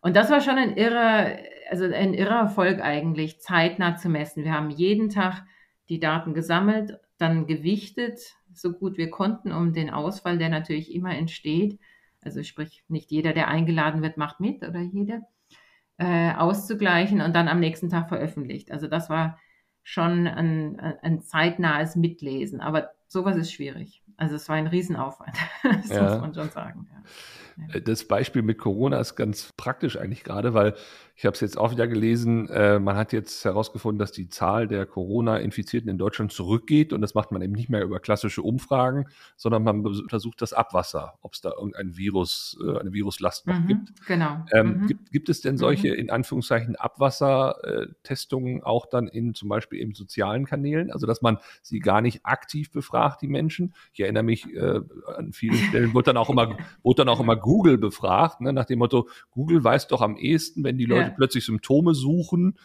[0.02, 1.38] und das war schon ein irrer,
[1.70, 4.44] also ein irrer Erfolg eigentlich, zeitnah zu messen.
[4.44, 5.44] Wir haben jeden Tag
[5.90, 8.20] die Daten gesammelt, dann gewichtet,
[8.54, 11.80] so gut wir konnten, um den Ausfall, der natürlich immer entsteht.
[12.22, 15.22] Also sprich, nicht jeder, der eingeladen wird, macht mit oder jede
[15.98, 18.72] äh, auszugleichen und dann am nächsten Tag veröffentlicht.
[18.72, 19.39] Also das war
[19.84, 22.60] schon ein, ein zeitnahes Mitlesen.
[22.60, 24.04] Aber sowas ist schwierig.
[24.18, 26.04] Also es war ein Riesenaufwand, das ja.
[26.04, 26.88] muss man schon sagen.
[26.91, 27.55] Ja.
[27.84, 30.76] Das Beispiel mit Corona ist ganz praktisch eigentlich gerade, weil
[31.18, 34.68] ich habe es jetzt auch wieder gelesen, äh, man hat jetzt herausgefunden, dass die Zahl
[34.68, 39.06] der Corona-Infizierten in Deutschland zurückgeht und das macht man eben nicht mehr über klassische Umfragen,
[39.38, 43.68] sondern man untersucht das Abwasser, ob es da irgendein Virus, äh, eine Viruslast noch mhm,
[43.68, 44.06] gibt.
[44.08, 44.45] Genau.
[44.51, 44.88] Ähm, mhm.
[44.88, 45.99] gibt, gibt es denn solche, mhm.
[45.99, 50.91] in Anführungszeichen, Abwassertestungen auch dann in zum Beispiel eben sozialen Kanälen?
[50.91, 53.74] Also, dass man sie gar nicht aktiv befragt, die Menschen?
[53.93, 54.82] Ich erinnere mich, äh,
[55.16, 58.66] an vielen Stellen wurde dann auch immer, wurde dann auch immer Google befragt, ne, nach
[58.66, 61.14] dem Motto, Google weiß doch am ehesten, wenn die Leute ja.
[61.16, 62.58] plötzlich Symptome suchen,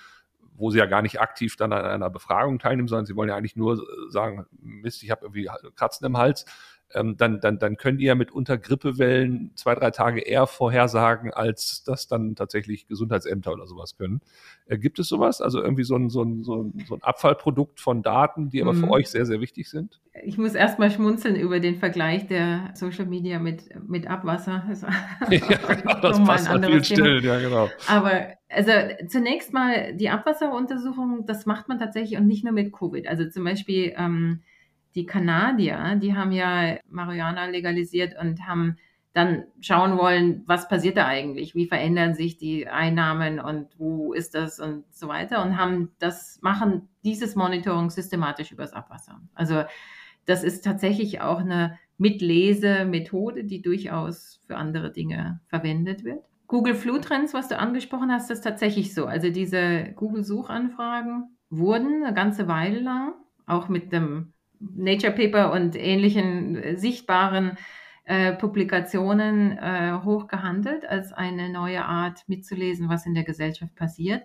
[0.55, 3.37] wo sie ja gar nicht aktiv dann an einer Befragung teilnehmen, sondern sie wollen ja
[3.37, 3.79] eigentlich nur
[4.09, 6.47] sagen, Mist, ich habe irgendwie Kratzen im Hals,
[6.95, 11.85] ähm, dann, dann, dann können die ja mitunter Grippewellen zwei, drei Tage eher vorhersagen, als
[11.85, 14.21] das dann tatsächlich Gesundheitsämter oder sowas können.
[14.67, 15.41] Äh, gibt es sowas?
[15.41, 18.73] Also irgendwie so ein, so ein, so ein, so ein Abfallprodukt von Daten, die aber
[18.73, 18.81] mhm.
[18.81, 20.01] für euch sehr, sehr wichtig sind?
[20.25, 24.65] Ich muss erstmal schmunzeln über den Vergleich der Social Media mit, mit Abwasser.
[24.71, 24.83] Das
[25.31, 27.69] ja, genau, das passt an vielen Stellen, ja, genau.
[27.87, 28.73] Aber also
[29.09, 33.07] zunächst mal die Abwasseruntersuchung, das macht man tatsächlich und nicht nur mit Covid.
[33.07, 34.43] Also zum Beispiel ähm,
[34.95, 38.77] die Kanadier, die haben ja Marihuana legalisiert und haben
[39.13, 44.35] dann schauen wollen, was passiert da eigentlich, wie verändern sich die Einnahmen und wo ist
[44.35, 49.21] das und so weiter und haben das, machen dieses Monitoring systematisch übers Abwasser.
[49.35, 49.65] Also
[50.27, 56.25] das ist tatsächlich auch eine Mitlesemethode, die durchaus für andere Dinge verwendet wird.
[56.47, 59.07] Google Flu-Trends, was du angesprochen hast, ist tatsächlich so.
[59.07, 63.15] Also diese Google-Suchanfragen wurden eine ganze Weile lang,
[63.47, 67.57] auch mit dem Nature Paper und ähnlichen äh, sichtbaren
[68.05, 74.25] äh, Publikationen äh, hoch gehandelt als eine neue Art mitzulesen, was in der Gesellschaft passiert.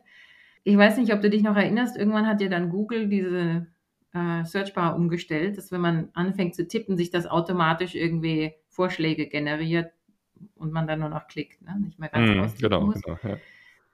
[0.63, 3.67] Ich weiß nicht, ob du dich noch erinnerst, irgendwann hat ja dann Google diese
[4.13, 9.91] äh, Searchbar umgestellt, dass wenn man anfängt zu tippen, sich das automatisch irgendwie Vorschläge generiert
[10.55, 11.75] und man dann nur noch klickt, ne?
[11.79, 13.01] nicht mehr ganz mm, genau, muss.
[13.01, 13.37] genau ja.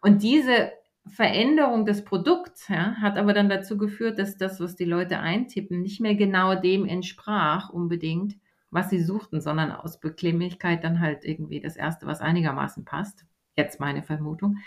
[0.01, 0.71] Und diese
[1.07, 5.81] Veränderung des Produkts ja, hat aber dann dazu geführt, dass das, was die Leute eintippen,
[5.81, 8.35] nicht mehr genau dem entsprach unbedingt,
[8.69, 13.25] was sie suchten, sondern aus Bequemlichkeit dann halt irgendwie das Erste, was einigermaßen passt.
[13.57, 14.57] Jetzt meine Vermutung.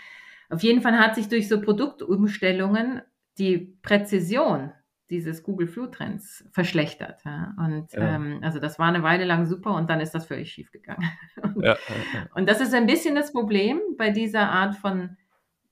[0.49, 3.01] Auf jeden Fall hat sich durch so Produktumstellungen
[3.37, 4.71] die Präzision
[5.09, 7.21] dieses Google Flu Trends verschlechtert.
[7.25, 7.55] Ja?
[7.57, 8.15] Und ja.
[8.15, 11.03] ähm, also das war eine Weile lang super und dann ist das völlig schief gegangen.
[11.41, 11.77] und, ja,
[12.35, 15.17] und das ist ein bisschen das Problem bei dieser Art von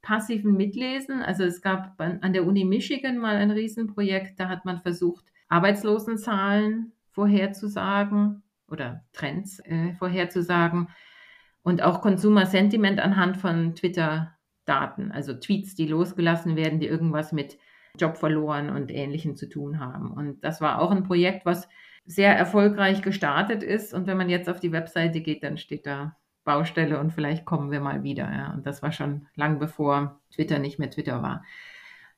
[0.04, 1.24] passiven Mitlesen.
[1.24, 6.92] Also es gab an der Uni Michigan mal ein Riesenprojekt, da hat man versucht, Arbeitslosenzahlen
[7.10, 10.90] vorherzusagen oder Trends äh, vorherzusagen
[11.64, 17.58] und auch Consumer Sentiment anhand von Twitter-Daten, also Tweets, die losgelassen werden, die irgendwas mit
[17.98, 20.12] Job verloren und Ähnlichem zu tun haben.
[20.12, 21.70] Und das war auch ein Projekt, was
[22.06, 23.94] sehr erfolgreich gestartet ist.
[23.94, 27.72] Und wenn man jetzt auf die Webseite geht, dann steht da Baustelle und vielleicht kommen
[27.72, 28.32] wir mal wieder.
[28.32, 28.54] Ja.
[28.54, 31.44] Und das war schon lang bevor Twitter nicht mehr Twitter war.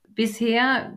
[0.08, 0.96] Bisher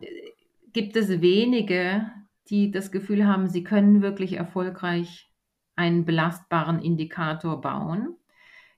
[0.73, 2.09] gibt es wenige,
[2.49, 5.29] die das Gefühl haben, sie können wirklich erfolgreich
[5.75, 8.15] einen belastbaren Indikator bauen,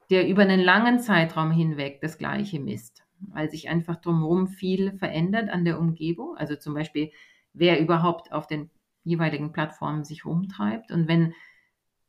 [0.09, 5.49] der über einen langen Zeitraum hinweg das Gleiche misst, weil sich einfach drumherum viel verändert
[5.49, 6.35] an der Umgebung.
[6.37, 7.11] Also zum Beispiel,
[7.53, 8.69] wer überhaupt auf den
[9.03, 10.91] jeweiligen Plattformen sich rumtreibt.
[10.91, 11.33] Und wenn,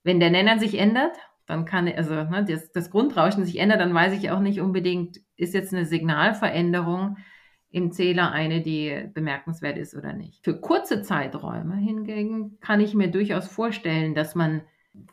[0.03, 1.17] wenn der Nenner sich ändert,
[1.47, 5.21] dann kann, also ne, das, das Grundrauschen sich ändert, dann weiß ich auch nicht unbedingt,
[5.37, 7.17] ist jetzt eine Signalveränderung
[7.71, 10.45] im Zähler eine, die bemerkenswert ist oder nicht.
[10.45, 14.63] Für kurze Zeiträume hingegen kann ich mir durchaus vorstellen, dass man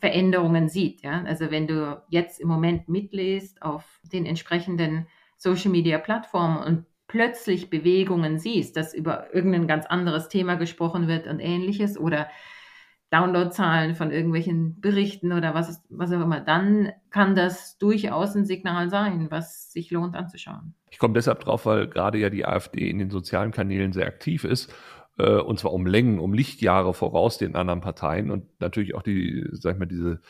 [0.02, 1.02] Veränderungen sieht.
[1.02, 1.24] Ja?
[1.24, 5.08] Also wenn du jetzt im Moment mitliest auf den entsprechenden
[5.38, 11.98] Social-Media-Plattformen und plötzlich Bewegungen siehst, dass über irgendein ganz anderes Thema gesprochen wird und ähnliches
[11.98, 12.28] oder
[13.12, 18.90] Downloadzahlen von irgendwelchen Berichten oder was, was auch immer, dann kann das durchaus ein Signal
[18.90, 20.76] sein, was sich lohnt anzuschauen.
[20.92, 24.44] Ich komme deshalb drauf, weil gerade ja die AfD in den sozialen Kanälen sehr aktiv
[24.44, 24.74] ist
[25.18, 29.48] äh, und zwar um Längen, um Lichtjahre voraus den anderen Parteien und natürlich auch die,
[29.52, 30.22] sag ich mal, diese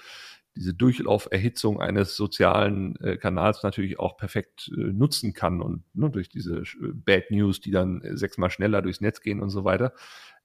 [0.55, 6.27] diese Durchlauferhitzung eines sozialen äh, Kanals natürlich auch perfekt äh, nutzen kann und ne, durch
[6.27, 9.93] diese Bad News, die dann sechsmal schneller durchs Netz gehen und so weiter.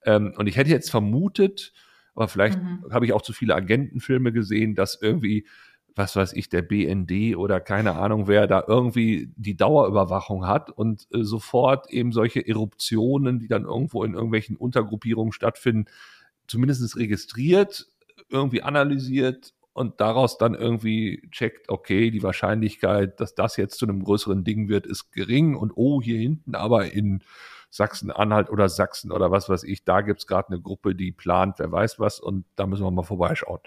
[0.04, 1.72] Ähm, und ich hätte jetzt vermutet,
[2.14, 2.84] aber vielleicht mhm.
[2.90, 5.46] habe ich auch zu viele Agentenfilme gesehen, dass irgendwie,
[5.94, 11.06] was weiß ich, der BND oder keine Ahnung wer da irgendwie die Dauerüberwachung hat und
[11.12, 15.86] äh, sofort eben solche Eruptionen, die dann irgendwo in irgendwelchen Untergruppierungen stattfinden,
[16.46, 17.86] zumindest registriert,
[18.28, 24.04] irgendwie analysiert und daraus dann irgendwie checkt, okay, die Wahrscheinlichkeit, dass das jetzt zu einem
[24.04, 27.22] größeren Ding wird, ist gering und oh, hier hinten aber in
[27.74, 31.58] Sachsen-Anhalt oder Sachsen oder was weiß ich, da gibt es gerade eine Gruppe, die plant,
[31.58, 33.58] wer weiß was und da müssen wir mal vorbeischauen.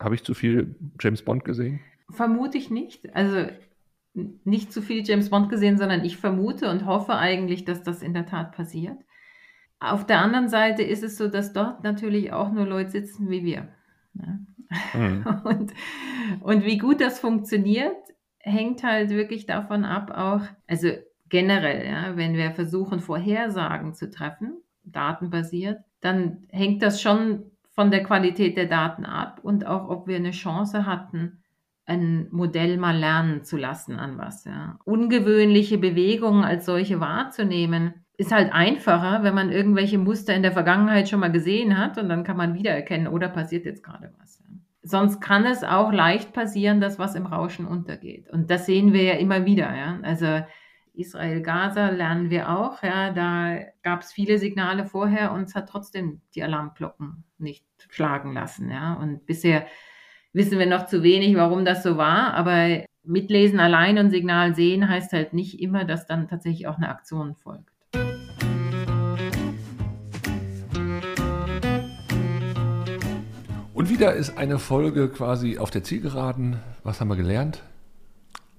[0.00, 1.80] Habe ich zu viel James Bond gesehen?
[2.10, 3.14] Vermute ich nicht.
[3.14, 3.48] Also
[4.14, 8.14] nicht zu viel James Bond gesehen, sondern ich vermute und hoffe eigentlich, dass das in
[8.14, 8.96] der Tat passiert.
[9.80, 13.44] Auf der anderen Seite ist es so, dass dort natürlich auch nur Leute sitzen wie
[13.44, 13.68] wir.
[14.14, 14.98] Ja.
[14.98, 15.26] Mhm.
[15.44, 15.74] Und,
[16.40, 17.96] und wie gut das funktioniert,
[18.38, 20.88] hängt halt wirklich davon ab, auch, also
[21.32, 28.02] generell, ja, wenn wir versuchen, Vorhersagen zu treffen, datenbasiert, dann hängt das schon von der
[28.02, 31.42] Qualität der Daten ab und auch, ob wir eine Chance hatten,
[31.86, 34.44] ein Modell mal lernen zu lassen an was.
[34.44, 34.78] Ja.
[34.84, 41.08] Ungewöhnliche Bewegungen als solche wahrzunehmen, ist halt einfacher, wenn man irgendwelche Muster in der Vergangenheit
[41.08, 44.38] schon mal gesehen hat und dann kann man wiedererkennen, oder passiert jetzt gerade was.
[44.40, 44.54] Ja.
[44.82, 48.28] Sonst kann es auch leicht passieren, dass was im Rauschen untergeht.
[48.28, 49.74] Und das sehen wir ja immer wieder.
[49.74, 49.98] Ja.
[50.02, 50.42] Also
[50.94, 52.82] Israel-Gaza lernen wir auch.
[52.82, 58.32] Ja, da gab es viele Signale vorher und es hat trotzdem die Alarmglocken nicht schlagen
[58.32, 58.70] lassen.
[58.70, 59.66] Ja, und bisher
[60.32, 62.34] wissen wir noch zu wenig, warum das so war.
[62.34, 66.88] Aber mitlesen allein und Signal sehen heißt halt nicht immer, dass dann tatsächlich auch eine
[66.88, 67.70] Aktion folgt.
[73.74, 76.60] Und wieder ist eine Folge quasi auf der Zielgeraden.
[76.84, 77.62] Was haben wir gelernt?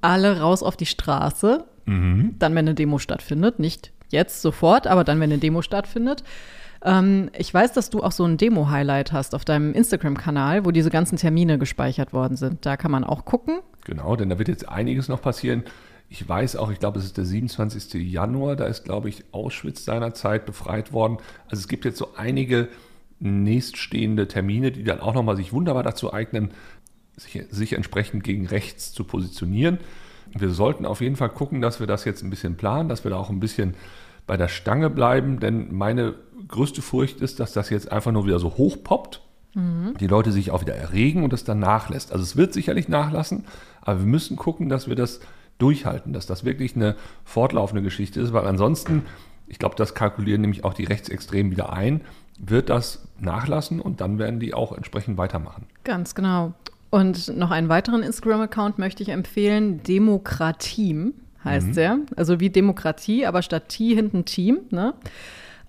[0.02, 1.66] Alle raus auf die Straße.
[1.86, 2.36] Mhm.
[2.40, 3.60] Dann, wenn eine Demo stattfindet.
[3.60, 6.24] Nicht jetzt sofort, aber dann, wenn eine Demo stattfindet.
[6.84, 10.90] Ähm, ich weiß, dass du auch so ein Demo-Highlight hast auf deinem Instagram-Kanal, wo diese
[10.90, 12.66] ganzen Termine gespeichert worden sind.
[12.66, 13.60] Da kann man auch gucken.
[13.86, 15.64] Genau, denn da wird jetzt einiges noch passieren.
[16.10, 17.94] Ich weiß auch, ich glaube, es ist der 27.
[17.94, 21.18] Januar, da ist, glaube ich, Auschwitz seinerzeit befreit worden.
[21.48, 22.68] Also es gibt jetzt so einige
[23.20, 26.52] nächststehende Termine, die dann auch nochmal sich wunderbar dazu eignen,
[27.16, 29.80] sich, sich entsprechend gegen rechts zu positionieren.
[30.36, 33.12] Wir sollten auf jeden Fall gucken, dass wir das jetzt ein bisschen planen, dass wir
[33.12, 33.76] da auch ein bisschen
[34.26, 36.16] bei der Stange bleiben, denn meine
[36.48, 39.22] größte Furcht ist, dass das jetzt einfach nur wieder so hochpoppt,
[39.54, 39.96] mhm.
[40.00, 42.12] die Leute sich auch wieder erregen und es dann nachlässt.
[42.12, 43.46] Also es wird sicherlich nachlassen,
[43.82, 45.20] aber wir müssen gucken, dass wir das
[45.58, 49.04] durchhalten, dass das wirklich eine fortlaufende Geschichte ist, weil ansonsten,
[49.48, 52.02] ich glaube, das kalkulieren nämlich auch die Rechtsextremen wieder ein,
[52.40, 55.68] wird das nachlassen und dann werden die auch entsprechend weitermachen.
[55.84, 56.54] Ganz genau.
[56.94, 61.74] Und noch einen weiteren Instagram-Account möchte ich empfehlen, Demokratiem heißt mhm.
[61.74, 61.98] der.
[62.16, 64.60] Also wie Demokratie, aber statt T hinten Team.
[64.70, 64.94] Ne?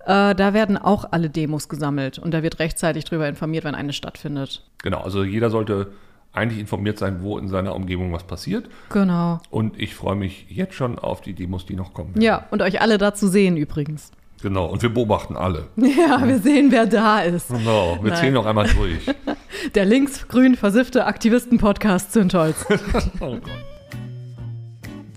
[0.05, 3.91] Äh, da werden auch alle Demos gesammelt und da wird rechtzeitig darüber informiert, wenn eine
[3.91, 4.61] stattfindet.
[4.83, 5.87] Genau, also jeder sollte
[6.31, 8.69] eigentlich informiert sein, wo in seiner Umgebung was passiert.
[8.89, 9.39] Genau.
[9.49, 12.09] Und ich freue mich jetzt schon auf die Demos, die noch kommen.
[12.09, 12.21] Werden.
[12.21, 14.11] Ja, und euch alle dazu sehen übrigens.
[14.45, 15.69] Genau, und wir beobachten alle.
[15.75, 17.47] Ja, wir sehen, wer da ist.
[17.49, 18.19] Genau, wir Nein.
[18.19, 19.07] zählen noch einmal durch.
[19.73, 22.63] Der linksgrün versiffte Aktivisten-Podcast Zündholz.
[23.21, 23.37] oh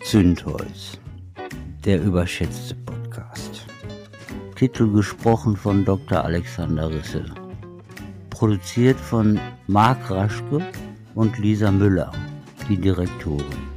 [0.03, 0.99] Zündholz,
[1.85, 3.67] der überschätzte Podcast.
[4.57, 6.25] Titel gesprochen von Dr.
[6.25, 7.27] Alexander Risse.
[8.31, 10.63] Produziert von Marc Raschke
[11.15, 12.13] und Lisa Müller,
[12.67, 13.68] die Direktorin.